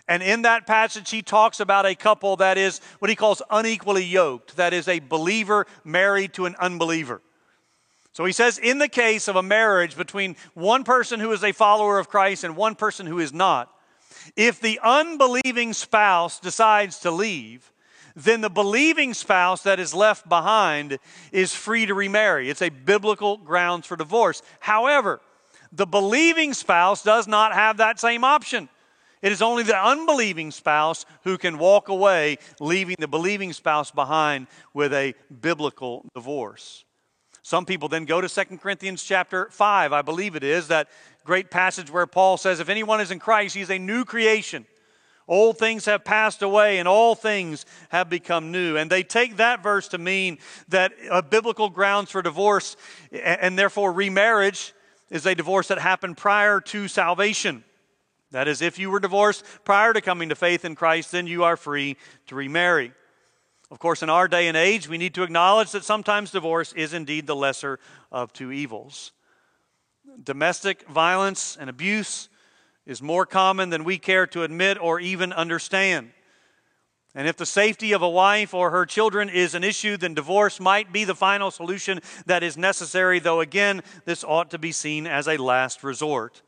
And 0.08 0.22
in 0.22 0.42
that 0.42 0.66
passage, 0.66 1.10
he 1.10 1.22
talks 1.22 1.60
about 1.60 1.86
a 1.86 1.94
couple 1.94 2.36
that 2.36 2.58
is 2.58 2.80
what 2.98 3.08
he 3.08 3.16
calls 3.16 3.42
unequally 3.50 4.04
yoked, 4.04 4.56
that 4.56 4.72
is, 4.72 4.88
a 4.88 4.98
believer 4.98 5.66
married 5.84 6.32
to 6.34 6.46
an 6.46 6.56
unbeliever. 6.58 7.22
So 8.16 8.24
he 8.24 8.33
says, 8.33 8.57
in 8.57 8.79
the 8.79 8.88
case 8.88 9.29
of 9.29 9.37
a 9.37 9.42
marriage 9.42 9.94
between 9.94 10.37
one 10.55 10.85
person 10.85 11.20
who 11.20 11.33
is 11.33 11.44
a 11.44 11.52
follower 11.52 11.98
of 11.98 12.09
Christ 12.09 12.44
and 12.44 12.57
one 12.57 12.74
person 12.74 13.05
who 13.05 13.18
is 13.18 13.31
not, 13.31 13.70
if 14.37 14.59
the 14.59 14.81
unbelieving 14.83 15.74
spouse 15.74 16.40
decides 16.40 17.00
to 17.00 17.11
leave, 17.11 17.70
then 18.14 18.40
the 18.40 18.48
believing 18.48 19.12
spouse 19.12 19.64
that 19.64 19.79
is 19.79 19.92
left 19.92 20.31
behind 20.31 20.98
is 21.31 21.55
free 21.55 21.85
to 21.85 21.92
remarry. 21.92 22.48
It's 22.48 22.62
a 22.62 22.70
biblical 22.70 23.37
grounds 23.37 23.87
for 23.87 23.96
divorce. 23.96 24.40
However, 24.61 25.20
the 25.70 25.87
believing 25.87 26.55
spouse 26.55 27.02
does 27.02 27.29
not 27.29 27.52
have 27.52 27.76
that 27.76 28.00
same 28.00 28.24
option. 28.24 28.70
It 29.20 29.31
is 29.31 29.42
only 29.42 29.62
the 29.62 29.76
unbelieving 29.76 30.52
spouse 30.52 31.05
who 31.24 31.37
can 31.37 31.59
walk 31.59 31.90
away, 31.90 32.38
leaving 32.61 32.96
the 32.98 33.09
believing 33.09 33.52
spouse 33.52 33.90
behind 33.90 34.46
with 34.72 34.94
a 34.94 35.12
biblical 35.42 36.07
divorce. 36.14 36.87
Some 37.46 37.64
people 37.64 37.88
then 37.88 38.06
go 38.06 38.20
to 38.20 38.28
2 38.28 38.56
Corinthians 38.56 39.04
chapter 39.04 39.48
5, 39.52 39.92
I 39.92 40.02
believe 40.02 40.35
it 40.35 40.42
is, 40.42 40.66
that 40.66 40.88
great 41.22 41.48
passage 41.48 41.92
where 41.92 42.09
Paul 42.09 42.38
says, 42.38 42.59
If 42.59 42.68
anyone 42.68 43.00
is 43.00 43.12
in 43.12 43.20
Christ, 43.20 43.54
he's 43.54 43.70
a 43.70 43.78
new 43.78 44.04
creation. 44.04 44.66
Old 45.28 45.56
things 45.56 45.85
have 45.85 46.04
passed 46.04 46.42
away 46.42 46.80
and 46.80 46.88
all 46.88 47.14
things 47.14 47.64
have 47.90 48.11
become 48.11 48.50
new. 48.50 48.76
And 48.76 48.90
they 48.90 49.04
take 49.04 49.37
that 49.37 49.62
verse 49.62 49.87
to 49.88 49.98
mean 49.98 50.38
that 50.70 50.90
a 51.09 51.22
biblical 51.22 51.70
grounds 51.70 52.11
for 52.11 52.20
divorce 52.20 52.76
and 53.12 53.56
therefore 53.56 53.92
remarriage 53.92 54.74
is 55.09 55.24
a 55.24 55.37
divorce 55.37 55.68
that 55.68 55.78
happened 55.78 56.16
prior 56.16 56.61
to 56.62 56.88
salvation. 56.88 57.62
That 58.32 58.48
is, 58.48 58.61
if 58.61 58.76
you 58.76 58.90
were 58.90 58.98
divorced 58.98 59.44
prior 59.62 59.92
to 59.92 60.00
coming 60.00 60.30
to 60.30 60.35
faith 60.35 60.64
in 60.64 60.74
Christ, 60.74 61.12
then 61.12 61.28
you 61.28 61.44
are 61.44 61.56
free 61.56 61.96
to 62.26 62.35
remarry. 62.35 62.92
Of 63.70 63.79
course, 63.81 64.02
in 64.02 64.11
our 64.11 64.29
day 64.29 64.46
and 64.46 64.57
age, 64.57 64.88
we 64.88 64.98
need 64.98 65.14
to 65.14 65.24
acknowledge 65.24 65.72
that 65.72 65.85
sometimes 65.85 66.31
divorce 66.31 66.72
is 66.74 66.94
indeed 66.94 67.26
the 67.26 67.35
lesser 67.35 67.81
of 68.12 68.33
two 68.33 68.52
evils. 68.52 69.12
Domestic 70.22 70.88
violence 70.88 71.57
and 71.59 71.68
abuse 71.68 72.29
is 72.87 73.02
more 73.02 73.26
common 73.26 73.70
than 73.70 73.83
we 73.83 73.98
care 73.98 74.26
to 74.29 74.44
admit 74.44 74.79
or 74.81 75.00
even 75.00 75.33
understand. 75.33 76.12
And 77.16 77.26
if 77.26 77.37
the 77.37 77.46
safety 77.46 77.92
of 77.92 78.02
a 78.02 78.09
wife 78.09 78.55
or 78.55 78.70
her 78.70 78.87
children 78.87 79.29
is 79.31 79.55
an 79.55 79.64
issue, 79.64 79.96
then 79.96 80.14
divorce 80.14 80.61
might 80.61 80.92
be 80.92 81.05
the 81.05 81.14
final 81.14 81.50
solution 81.50 82.00
that 82.26 82.42
is 82.42 82.57
necessary, 82.57 83.18
though 83.18 83.40
again, 83.40 83.83
this 84.05 84.22
ought 84.22 84.50
to 84.50 84.59
be 84.59 84.70
seen 84.70 85.07
as 85.07 85.26
a 85.26 85.38
last 85.38 85.83
resort. 85.83 86.42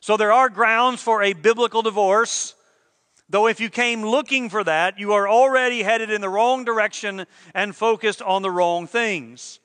So 0.00 0.16
there 0.16 0.32
are 0.32 0.48
grounds 0.48 1.00
for 1.00 1.22
a 1.22 1.32
biblical 1.32 1.82
divorce. 1.82 2.54
Though 3.30 3.46
if 3.46 3.60
you 3.60 3.68
came 3.68 4.02
looking 4.02 4.48
for 4.48 4.64
that, 4.64 4.98
you 4.98 5.12
are 5.12 5.28
already 5.28 5.82
headed 5.82 6.10
in 6.10 6.20
the 6.20 6.30
wrong 6.30 6.64
direction 6.64 7.26
and 7.54 7.76
focused 7.76 8.22
on 8.22 8.42
the 8.42 8.50
wrong 8.50 8.86
things. 8.86 9.60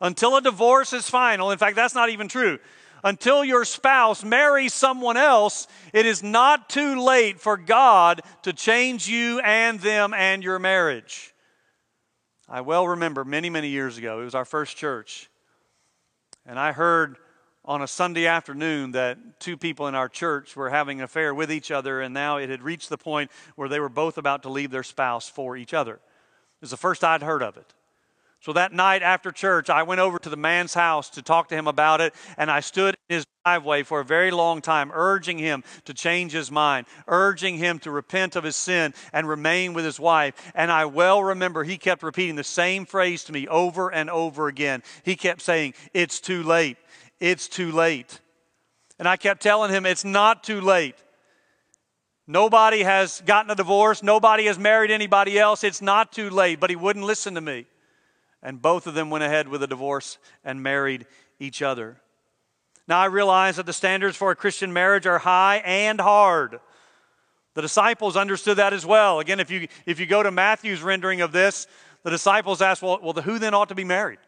Until 0.00 0.36
a 0.36 0.42
divorce 0.42 0.92
is 0.92 1.10
final, 1.10 1.50
in 1.50 1.58
fact, 1.58 1.76
that's 1.76 1.94
not 1.94 2.10
even 2.10 2.28
true. 2.28 2.58
Until 3.02 3.44
your 3.44 3.64
spouse 3.64 4.24
marries 4.24 4.72
someone 4.72 5.16
else, 5.16 5.66
it 5.92 6.06
is 6.06 6.22
not 6.22 6.70
too 6.70 7.00
late 7.00 7.40
for 7.40 7.56
God 7.56 8.22
to 8.42 8.52
change 8.52 9.08
you 9.08 9.40
and 9.40 9.78
them 9.80 10.14
and 10.14 10.42
your 10.42 10.58
marriage. 10.58 11.34
I 12.48 12.60
well 12.60 12.86
remember 12.88 13.24
many, 13.24 13.50
many 13.50 13.68
years 13.68 13.98
ago, 13.98 14.20
it 14.20 14.24
was 14.24 14.34
our 14.34 14.44
first 14.44 14.76
church, 14.76 15.30
and 16.46 16.58
I 16.58 16.72
heard 16.72 17.16
on 17.64 17.80
a 17.80 17.86
Sunday 17.86 18.26
afternoon 18.26 18.92
that 18.92 19.40
two 19.40 19.56
people 19.56 19.86
in 19.86 19.94
our 19.94 20.08
church 20.08 20.54
were 20.54 20.70
having 20.70 20.98
an 20.98 21.04
affair 21.04 21.34
with 21.34 21.50
each 21.50 21.70
other, 21.70 22.00
and 22.00 22.12
now 22.12 22.36
it 22.36 22.50
had 22.50 22.62
reached 22.62 22.90
the 22.90 22.98
point 22.98 23.30
where 23.56 23.68
they 23.68 23.80
were 23.80 23.88
both 23.88 24.18
about 24.18 24.42
to 24.42 24.50
leave 24.50 24.70
their 24.70 24.82
spouse 24.82 25.28
for 25.28 25.56
each 25.56 25.72
other. 25.72 25.94
It 25.94 26.00
was 26.60 26.70
the 26.70 26.76
first 26.76 27.02
I'd 27.02 27.22
heard 27.22 27.42
of 27.42 27.56
it. 27.56 27.72
So 28.40 28.52
that 28.52 28.74
night 28.74 29.02
after 29.02 29.30
church, 29.30 29.70
I 29.70 29.84
went 29.84 30.02
over 30.02 30.18
to 30.18 30.28
the 30.28 30.36
man's 30.36 30.74
house 30.74 31.08
to 31.10 31.22
talk 31.22 31.48
to 31.48 31.54
him 31.54 31.66
about 31.66 32.02
it, 32.02 32.12
and 32.36 32.50
I 32.50 32.60
stood 32.60 32.94
in 33.08 33.16
his 33.16 33.26
driveway 33.42 33.84
for 33.84 34.00
a 34.00 34.04
very 34.04 34.30
long 34.30 34.60
time, 34.60 34.90
urging 34.92 35.38
him 35.38 35.64
to 35.86 35.94
change 35.94 36.32
his 36.32 36.50
mind, 36.50 36.86
urging 37.08 37.56
him 37.56 37.78
to 37.78 37.90
repent 37.90 38.36
of 38.36 38.44
his 38.44 38.54
sin 38.54 38.92
and 39.14 39.26
remain 39.26 39.72
with 39.72 39.86
his 39.86 39.98
wife. 39.98 40.52
And 40.54 40.70
I 40.70 40.84
well 40.84 41.24
remember 41.24 41.64
he 41.64 41.78
kept 41.78 42.02
repeating 42.02 42.36
the 42.36 42.44
same 42.44 42.84
phrase 42.84 43.24
to 43.24 43.32
me 43.32 43.48
over 43.48 43.90
and 43.90 44.10
over 44.10 44.48
again. 44.48 44.82
He 45.04 45.16
kept 45.16 45.40
saying, 45.40 45.72
It's 45.94 46.20
too 46.20 46.42
late. 46.42 46.76
It's 47.24 47.48
too 47.48 47.72
late. 47.72 48.20
And 48.98 49.08
I 49.08 49.16
kept 49.16 49.42
telling 49.42 49.70
him, 49.70 49.86
It's 49.86 50.04
not 50.04 50.44
too 50.44 50.60
late. 50.60 50.96
Nobody 52.26 52.82
has 52.82 53.22
gotten 53.24 53.50
a 53.50 53.54
divorce. 53.54 54.02
Nobody 54.02 54.44
has 54.44 54.58
married 54.58 54.90
anybody 54.90 55.38
else. 55.38 55.64
It's 55.64 55.80
not 55.80 56.12
too 56.12 56.28
late. 56.28 56.60
But 56.60 56.68
he 56.68 56.76
wouldn't 56.76 57.06
listen 57.06 57.34
to 57.36 57.40
me. 57.40 57.64
And 58.42 58.60
both 58.60 58.86
of 58.86 58.92
them 58.92 59.08
went 59.08 59.24
ahead 59.24 59.48
with 59.48 59.62
a 59.62 59.66
divorce 59.66 60.18
and 60.44 60.62
married 60.62 61.06
each 61.40 61.62
other. 61.62 61.96
Now 62.86 63.00
I 63.00 63.06
realize 63.06 63.56
that 63.56 63.64
the 63.64 63.72
standards 63.72 64.18
for 64.18 64.30
a 64.30 64.36
Christian 64.36 64.70
marriage 64.70 65.06
are 65.06 65.18
high 65.18 65.62
and 65.64 65.98
hard. 65.98 66.60
The 67.54 67.62
disciples 67.62 68.18
understood 68.18 68.58
that 68.58 68.74
as 68.74 68.84
well. 68.84 69.20
Again, 69.20 69.40
if 69.40 69.50
you, 69.50 69.68
if 69.86 69.98
you 69.98 70.04
go 70.04 70.22
to 70.22 70.30
Matthew's 70.30 70.82
rendering 70.82 71.22
of 71.22 71.32
this, 71.32 71.66
the 72.02 72.10
disciples 72.10 72.60
asked, 72.60 72.82
well, 72.82 72.98
well, 73.02 73.14
who 73.14 73.38
then 73.38 73.54
ought 73.54 73.70
to 73.70 73.74
be 73.74 73.84
married? 73.84 74.18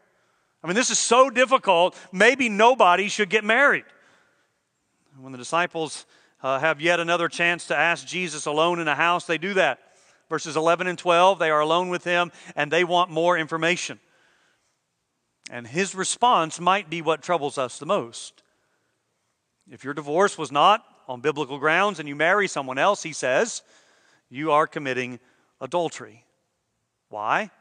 I 0.67 0.69
mean, 0.69 0.75
this 0.75 0.91
is 0.91 0.99
so 0.99 1.31
difficult, 1.31 1.97
maybe 2.11 2.49
nobody 2.49 3.07
should 3.07 3.31
get 3.31 3.45
married. 3.45 3.85
When 5.17 5.31
the 5.31 5.39
disciples 5.39 6.07
uh, 6.43 6.59
have 6.59 6.81
yet 6.81 6.99
another 6.99 7.29
chance 7.29 7.69
to 7.69 7.77
ask 7.77 8.05
Jesus 8.05 8.47
alone 8.47 8.81
in 8.81 8.89
a 8.89 8.97
house, 8.97 9.27
they 9.27 9.39
do 9.39 9.55
that. 9.55 9.79
Verses 10.29 10.57
11 10.57 10.89
and 10.89 10.99
12, 10.99 11.39
they 11.39 11.51
are 11.51 11.61
alone 11.61 11.89
with 11.89 12.03
him 12.03 12.33
and 12.57 12.69
they 12.69 12.83
want 12.83 13.13
more 13.13 13.39
information. 13.39 14.01
And 15.53 15.69
his 15.69 15.95
response 15.95 16.59
might 16.59 16.91
be 16.91 17.01
what 17.01 17.23
troubles 17.23 17.59
us 17.59 17.79
the 17.79 17.87
most. 17.87 18.43
If 19.71 19.85
your 19.85 19.95
divorce 19.95 20.37
was 20.37 20.51
not 20.51 20.85
on 21.07 21.21
biblical 21.21 21.61
grounds 21.61 22.01
and 22.01 22.09
you 22.09 22.17
marry 22.17 22.49
someone 22.49 22.77
else, 22.77 23.05
he 23.05 23.13
says, 23.13 23.63
you 24.29 24.51
are 24.51 24.67
committing 24.67 25.21
adultery. 25.61 26.25
Why? 27.09 27.53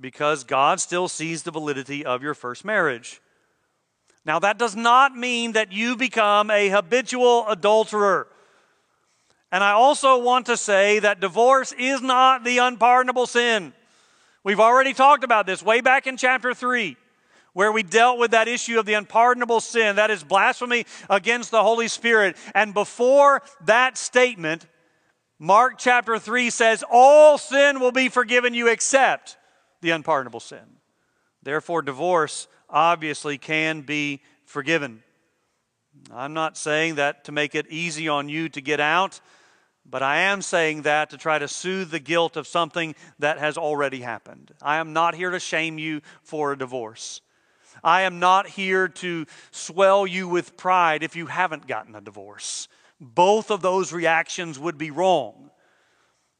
Because 0.00 0.44
God 0.44 0.80
still 0.80 1.08
sees 1.08 1.42
the 1.42 1.50
validity 1.50 2.04
of 2.04 2.22
your 2.22 2.34
first 2.34 2.64
marriage. 2.64 3.20
Now, 4.24 4.38
that 4.38 4.58
does 4.58 4.74
not 4.74 5.16
mean 5.16 5.52
that 5.52 5.72
you 5.72 5.96
become 5.96 6.50
a 6.50 6.68
habitual 6.68 7.46
adulterer. 7.48 8.26
And 9.52 9.62
I 9.62 9.72
also 9.72 10.18
want 10.18 10.46
to 10.46 10.56
say 10.56 10.98
that 10.98 11.20
divorce 11.20 11.72
is 11.72 12.00
not 12.00 12.42
the 12.42 12.58
unpardonable 12.58 13.26
sin. 13.26 13.72
We've 14.42 14.60
already 14.60 14.92
talked 14.94 15.24
about 15.24 15.46
this 15.46 15.62
way 15.62 15.80
back 15.80 16.06
in 16.06 16.16
chapter 16.16 16.54
3, 16.54 16.96
where 17.52 17.70
we 17.70 17.82
dealt 17.82 18.18
with 18.18 18.32
that 18.32 18.48
issue 18.48 18.78
of 18.78 18.86
the 18.86 18.94
unpardonable 18.94 19.60
sin. 19.60 19.96
That 19.96 20.10
is 20.10 20.24
blasphemy 20.24 20.86
against 21.08 21.50
the 21.50 21.62
Holy 21.62 21.88
Spirit. 21.88 22.36
And 22.54 22.74
before 22.74 23.42
that 23.66 23.96
statement, 23.96 24.66
Mark 25.38 25.74
chapter 25.78 26.18
3 26.18 26.50
says, 26.50 26.82
All 26.90 27.38
sin 27.38 27.78
will 27.78 27.92
be 27.92 28.08
forgiven 28.08 28.54
you 28.54 28.68
except 28.68 29.36
the 29.84 29.90
unpardonable 29.90 30.40
sin. 30.40 30.64
Therefore, 31.42 31.82
divorce 31.82 32.48
obviously 32.68 33.38
can 33.38 33.82
be 33.82 34.22
forgiven. 34.46 35.02
I'm 36.12 36.32
not 36.32 36.56
saying 36.56 36.96
that 36.96 37.24
to 37.24 37.32
make 37.32 37.54
it 37.54 37.66
easy 37.70 38.08
on 38.08 38.28
you 38.28 38.48
to 38.48 38.60
get 38.60 38.80
out, 38.80 39.20
but 39.84 40.02
I 40.02 40.20
am 40.20 40.40
saying 40.40 40.82
that 40.82 41.10
to 41.10 41.18
try 41.18 41.38
to 41.38 41.46
soothe 41.46 41.90
the 41.90 42.00
guilt 42.00 42.36
of 42.36 42.46
something 42.46 42.94
that 43.18 43.38
has 43.38 43.58
already 43.58 44.00
happened. 44.00 44.52
I 44.62 44.78
am 44.78 44.94
not 44.94 45.14
here 45.14 45.30
to 45.30 45.38
shame 45.38 45.78
you 45.78 46.00
for 46.22 46.52
a 46.52 46.58
divorce. 46.58 47.20
I 47.82 48.02
am 48.02 48.18
not 48.18 48.48
here 48.48 48.88
to 48.88 49.26
swell 49.50 50.06
you 50.06 50.26
with 50.26 50.56
pride 50.56 51.02
if 51.02 51.14
you 51.14 51.26
haven't 51.26 51.66
gotten 51.66 51.94
a 51.94 52.00
divorce. 52.00 52.68
Both 52.98 53.50
of 53.50 53.60
those 53.60 53.92
reactions 53.92 54.58
would 54.58 54.78
be 54.78 54.90
wrong. 54.90 55.50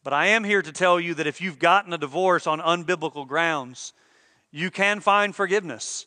But 0.05 0.13
I 0.13 0.27
am 0.27 0.45
here 0.45 0.61
to 0.61 0.71
tell 0.71 1.01
you 1.01 1.15
that 1.15 1.27
if 1.27 1.41
you've 1.41 1.59
gotten 1.59 1.95
a 1.95 1.99
divorce 1.99 2.47
on 2.47 2.61
unbiblical 2.61 3.27
grounds, 3.27 3.95
you 4.53 4.71
can 4.71 5.01
find 5.01 5.35
forgiveness. 5.35 6.05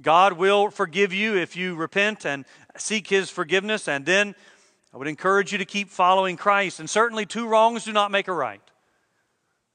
God 0.00 0.34
will 0.34 0.70
forgive 0.70 1.12
you 1.12 1.36
if 1.36 1.56
you 1.56 1.74
repent 1.74 2.24
and 2.24 2.44
seek 2.76 3.08
His 3.08 3.28
forgiveness. 3.28 3.88
And 3.88 4.06
then 4.06 4.36
I 4.94 4.96
would 4.96 5.08
encourage 5.08 5.50
you 5.50 5.58
to 5.58 5.64
keep 5.64 5.90
following 5.90 6.36
Christ. 6.36 6.78
And 6.78 6.88
certainly, 6.88 7.26
two 7.26 7.48
wrongs 7.48 7.84
do 7.84 7.92
not 7.92 8.12
make 8.12 8.28
a 8.28 8.32
right. 8.32 8.62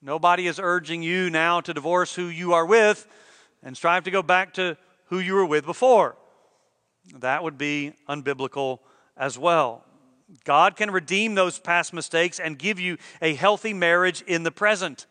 Nobody 0.01 0.47
is 0.47 0.57
urging 0.57 1.03
you 1.03 1.29
now 1.29 1.59
to 1.59 1.73
divorce 1.73 2.15
who 2.15 2.27
you 2.27 2.53
are 2.53 2.65
with 2.65 3.05
and 3.61 3.75
strive 3.75 4.05
to 4.05 4.11
go 4.11 4.23
back 4.23 4.53
to 4.53 4.77
who 5.07 5.19
you 5.19 5.33
were 5.33 5.45
with 5.45 5.65
before. 5.65 6.15
That 7.19 7.43
would 7.43 7.57
be 7.57 7.93
unbiblical 8.07 8.79
as 9.17 9.37
well. 9.37 9.83
God 10.43 10.75
can 10.75 10.91
redeem 10.91 11.35
those 11.35 11.59
past 11.59 11.93
mistakes 11.93 12.39
and 12.39 12.57
give 12.57 12.79
you 12.79 12.97
a 13.21 13.35
healthy 13.35 13.73
marriage 13.73 14.21
in 14.21 14.43
the 14.43 14.51
present. 14.51 15.05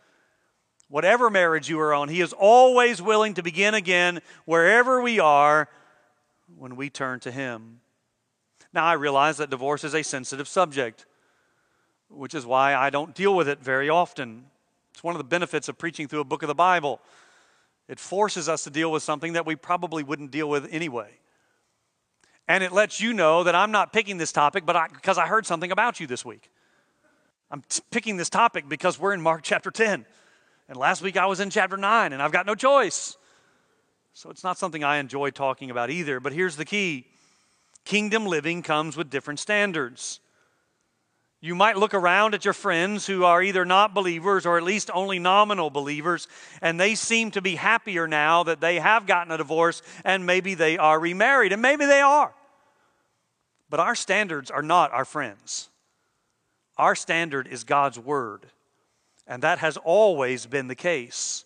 Whatever 0.88 1.30
marriage 1.30 1.68
you 1.68 1.80
are 1.80 1.94
on, 1.94 2.08
He 2.08 2.20
is 2.20 2.32
always 2.32 3.00
willing 3.00 3.34
to 3.34 3.42
begin 3.42 3.74
again 3.74 4.20
wherever 4.44 5.00
we 5.00 5.18
are 5.18 5.68
when 6.56 6.76
we 6.76 6.90
turn 6.90 7.20
to 7.20 7.30
Him. 7.30 7.80
Now, 8.72 8.84
I 8.84 8.94
realize 8.94 9.36
that 9.36 9.50
divorce 9.50 9.84
is 9.84 9.94
a 9.94 10.02
sensitive 10.02 10.48
subject, 10.48 11.06
which 12.10 12.34
is 12.34 12.44
why 12.44 12.74
I 12.74 12.90
don't 12.90 13.14
deal 13.14 13.34
with 13.34 13.48
it 13.48 13.60
very 13.60 13.88
often. 13.88 14.46
It's 14.92 15.04
one 15.04 15.14
of 15.14 15.18
the 15.18 15.24
benefits 15.24 15.68
of 15.68 15.78
preaching 15.78 16.08
through 16.08 16.20
a 16.20 16.24
book 16.24 16.42
of 16.42 16.48
the 16.48 16.54
Bible. 16.54 17.00
It 17.88 18.00
forces 18.00 18.48
us 18.48 18.64
to 18.64 18.70
deal 18.70 18.90
with 18.90 19.02
something 19.02 19.34
that 19.34 19.46
we 19.46 19.56
probably 19.56 20.02
wouldn't 20.02 20.32
deal 20.32 20.48
with 20.48 20.68
anyway. 20.72 21.18
And 22.46 22.62
it 22.62 22.72
lets 22.72 23.00
you 23.00 23.12
know 23.12 23.44
that 23.44 23.54
I'm 23.54 23.70
not 23.70 23.92
picking 23.92 24.18
this 24.18 24.32
topic 24.32 24.66
but 24.66 24.76
I, 24.76 24.88
because 24.88 25.18
I 25.18 25.26
heard 25.26 25.46
something 25.46 25.72
about 25.72 26.00
you 26.00 26.06
this 26.06 26.24
week. 26.24 26.50
I'm 27.50 27.62
t- 27.68 27.82
picking 27.90 28.16
this 28.16 28.28
topic 28.28 28.68
because 28.68 28.98
we're 28.98 29.14
in 29.14 29.20
Mark 29.20 29.42
chapter 29.44 29.70
10. 29.70 30.06
And 30.68 30.76
last 30.76 31.02
week 31.02 31.16
I 31.16 31.26
was 31.26 31.40
in 31.40 31.50
chapter 31.50 31.76
9 31.76 32.12
and 32.12 32.22
I've 32.22 32.32
got 32.32 32.46
no 32.46 32.54
choice. 32.54 33.16
So 34.12 34.30
it's 34.30 34.44
not 34.44 34.58
something 34.58 34.84
I 34.84 34.98
enjoy 34.98 35.30
talking 35.30 35.70
about 35.70 35.90
either. 35.90 36.20
But 36.20 36.32
here's 36.32 36.56
the 36.56 36.64
key 36.64 37.06
kingdom 37.84 38.26
living 38.26 38.62
comes 38.62 38.96
with 38.96 39.10
different 39.10 39.40
standards. 39.40 40.20
You 41.44 41.54
might 41.54 41.76
look 41.76 41.92
around 41.92 42.32
at 42.32 42.46
your 42.46 42.54
friends 42.54 43.06
who 43.06 43.24
are 43.24 43.42
either 43.42 43.66
not 43.66 43.92
believers 43.92 44.46
or 44.46 44.56
at 44.56 44.62
least 44.62 44.90
only 44.94 45.18
nominal 45.18 45.68
believers, 45.68 46.26
and 46.62 46.80
they 46.80 46.94
seem 46.94 47.30
to 47.32 47.42
be 47.42 47.56
happier 47.56 48.08
now 48.08 48.44
that 48.44 48.62
they 48.62 48.78
have 48.78 49.06
gotten 49.06 49.30
a 49.30 49.36
divorce 49.36 49.82
and 50.06 50.24
maybe 50.24 50.54
they 50.54 50.78
are 50.78 50.98
remarried, 50.98 51.52
and 51.52 51.60
maybe 51.60 51.84
they 51.84 52.00
are. 52.00 52.32
But 53.68 53.78
our 53.78 53.94
standards 53.94 54.50
are 54.50 54.62
not 54.62 54.90
our 54.94 55.04
friends. 55.04 55.68
Our 56.78 56.94
standard 56.94 57.46
is 57.46 57.62
God's 57.64 57.98
Word, 57.98 58.46
and 59.26 59.42
that 59.42 59.58
has 59.58 59.76
always 59.76 60.46
been 60.46 60.68
the 60.68 60.74
case. 60.74 61.43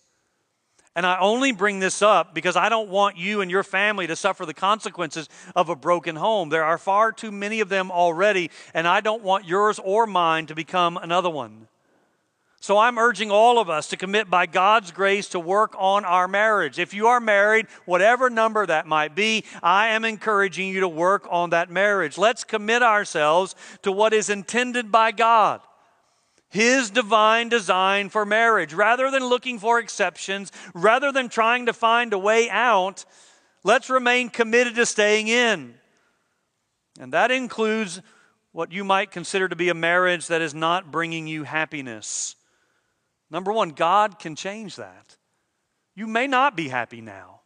And 0.95 1.05
I 1.05 1.19
only 1.19 1.51
bring 1.51 1.79
this 1.79 2.01
up 2.01 2.33
because 2.33 2.55
I 2.55 2.67
don't 2.67 2.89
want 2.89 3.15
you 3.17 3.41
and 3.41 3.49
your 3.49 3.63
family 3.63 4.07
to 4.07 4.15
suffer 4.15 4.45
the 4.45 4.53
consequences 4.53 5.29
of 5.55 5.69
a 5.69 5.75
broken 5.75 6.15
home. 6.15 6.49
There 6.49 6.63
are 6.63 6.77
far 6.77 7.11
too 7.11 7.31
many 7.31 7.59
of 7.59 7.69
them 7.69 7.91
already, 7.91 8.49
and 8.73 8.87
I 8.87 9.01
don't 9.01 9.23
want 9.23 9.45
yours 9.45 9.79
or 9.83 10.07
mine 10.07 10.47
to 10.47 10.55
become 10.55 10.97
another 10.97 11.29
one. 11.29 11.67
So 12.61 12.77
I'm 12.77 12.97
urging 12.97 13.31
all 13.31 13.57
of 13.57 13.69
us 13.69 13.87
to 13.87 13.97
commit 13.97 14.29
by 14.29 14.45
God's 14.45 14.91
grace 14.91 15.29
to 15.29 15.39
work 15.39 15.73
on 15.77 16.03
our 16.03 16.27
marriage. 16.27 16.77
If 16.77 16.93
you 16.93 17.07
are 17.07 17.21
married, 17.21 17.67
whatever 17.85 18.29
number 18.29 18.65
that 18.65 18.85
might 18.85 19.15
be, 19.15 19.45
I 19.63 19.89
am 19.89 20.03
encouraging 20.03 20.67
you 20.67 20.81
to 20.81 20.89
work 20.89 21.25
on 21.29 21.51
that 21.51 21.69
marriage. 21.69 22.17
Let's 22.17 22.43
commit 22.43 22.83
ourselves 22.83 23.55
to 23.83 23.93
what 23.93 24.11
is 24.11 24.29
intended 24.29 24.91
by 24.91 25.13
God. 25.13 25.61
His 26.49 26.89
divine 26.89 27.49
design 27.49 28.09
for 28.09 28.25
marriage. 28.25 28.73
Rather 28.73 29.11
than 29.11 29.23
looking 29.23 29.59
for 29.59 29.79
exceptions, 29.79 30.51
rather 30.73 31.11
than 31.11 31.29
trying 31.29 31.67
to 31.67 31.73
find 31.73 32.11
a 32.11 32.17
way 32.17 32.49
out, 32.49 33.05
let's 33.63 33.89
remain 33.89 34.29
committed 34.29 34.75
to 34.75 34.85
staying 34.85 35.27
in. 35.27 35.75
And 36.99 37.13
that 37.13 37.29
includes 37.31 38.01
what 38.51 38.71
you 38.71 38.83
might 38.83 39.11
consider 39.11 39.47
to 39.47 39.55
be 39.55 39.69
a 39.69 39.75
marriage 39.75 40.27
that 40.27 40.41
is 40.41 40.55
not 40.55 40.91
bringing 40.91 41.27
you 41.27 41.43
happiness. 41.43 42.35
Number 43.29 43.53
one, 43.53 43.69
God 43.69 44.17
can 44.17 44.35
change 44.35 44.75
that. 44.77 45.17
You 45.95 46.07
may 46.07 46.27
not 46.27 46.55
be 46.57 46.67
happy 46.67 46.99
now. 46.99 47.41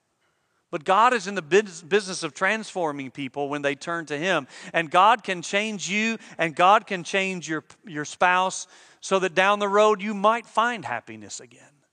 But 0.71 0.85
God 0.85 1.13
is 1.13 1.27
in 1.27 1.35
the 1.35 1.41
business 1.43 2.23
of 2.23 2.33
transforming 2.33 3.11
people 3.11 3.47
when 3.47 3.61
they 3.61 3.75
turn 3.75 4.07
to 4.07 4.17
Him. 4.17 4.47
And 4.73 4.89
God 4.89 5.23
can 5.23 5.43
change 5.43 5.87
you, 5.87 6.17
and 6.39 6.55
God 6.55 6.87
can 6.87 7.03
change 7.03 7.47
your, 7.47 7.63
your 7.85 8.05
spouse 8.05 8.65
so 9.03 9.19
that 9.19 9.35
down 9.35 9.59
the 9.59 9.67
road 9.67 10.01
you 10.01 10.13
might 10.13 10.47
find 10.47 10.85
happiness 10.85 11.41
again. 11.41 11.83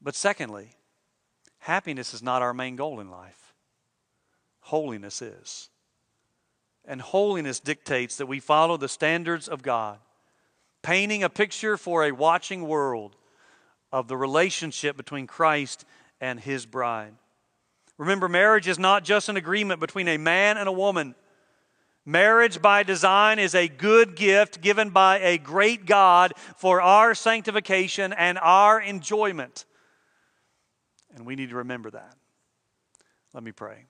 But 0.00 0.14
secondly, 0.14 0.70
happiness 1.58 2.14
is 2.14 2.22
not 2.22 2.40
our 2.40 2.54
main 2.54 2.76
goal 2.76 2.98
in 2.98 3.10
life, 3.10 3.52
holiness 4.60 5.20
is. 5.20 5.68
And 6.86 7.02
holiness 7.02 7.60
dictates 7.60 8.16
that 8.16 8.26
we 8.26 8.40
follow 8.40 8.78
the 8.78 8.88
standards 8.88 9.48
of 9.48 9.62
God, 9.62 9.98
painting 10.80 11.22
a 11.22 11.28
picture 11.28 11.76
for 11.76 12.06
a 12.06 12.12
watching 12.12 12.66
world 12.66 13.14
of 13.92 14.08
the 14.08 14.16
relationship 14.16 14.96
between 14.96 15.26
Christ 15.26 15.84
and 16.22 16.40
his 16.40 16.64
bride. 16.64 17.12
Remember, 17.98 18.30
marriage 18.30 18.66
is 18.66 18.78
not 18.78 19.04
just 19.04 19.28
an 19.28 19.36
agreement 19.36 19.78
between 19.78 20.08
a 20.08 20.16
man 20.16 20.56
and 20.56 20.70
a 20.70 20.72
woman. 20.72 21.14
Marriage 22.04 22.60
by 22.60 22.82
design 22.82 23.38
is 23.38 23.54
a 23.54 23.68
good 23.68 24.16
gift 24.16 24.60
given 24.60 24.90
by 24.90 25.20
a 25.20 25.38
great 25.38 25.86
God 25.86 26.32
for 26.56 26.80
our 26.80 27.14
sanctification 27.14 28.12
and 28.12 28.38
our 28.38 28.80
enjoyment. 28.80 29.64
And 31.14 31.24
we 31.24 31.36
need 31.36 31.50
to 31.50 31.56
remember 31.56 31.90
that. 31.90 32.16
Let 33.32 33.44
me 33.44 33.52
pray. 33.52 33.84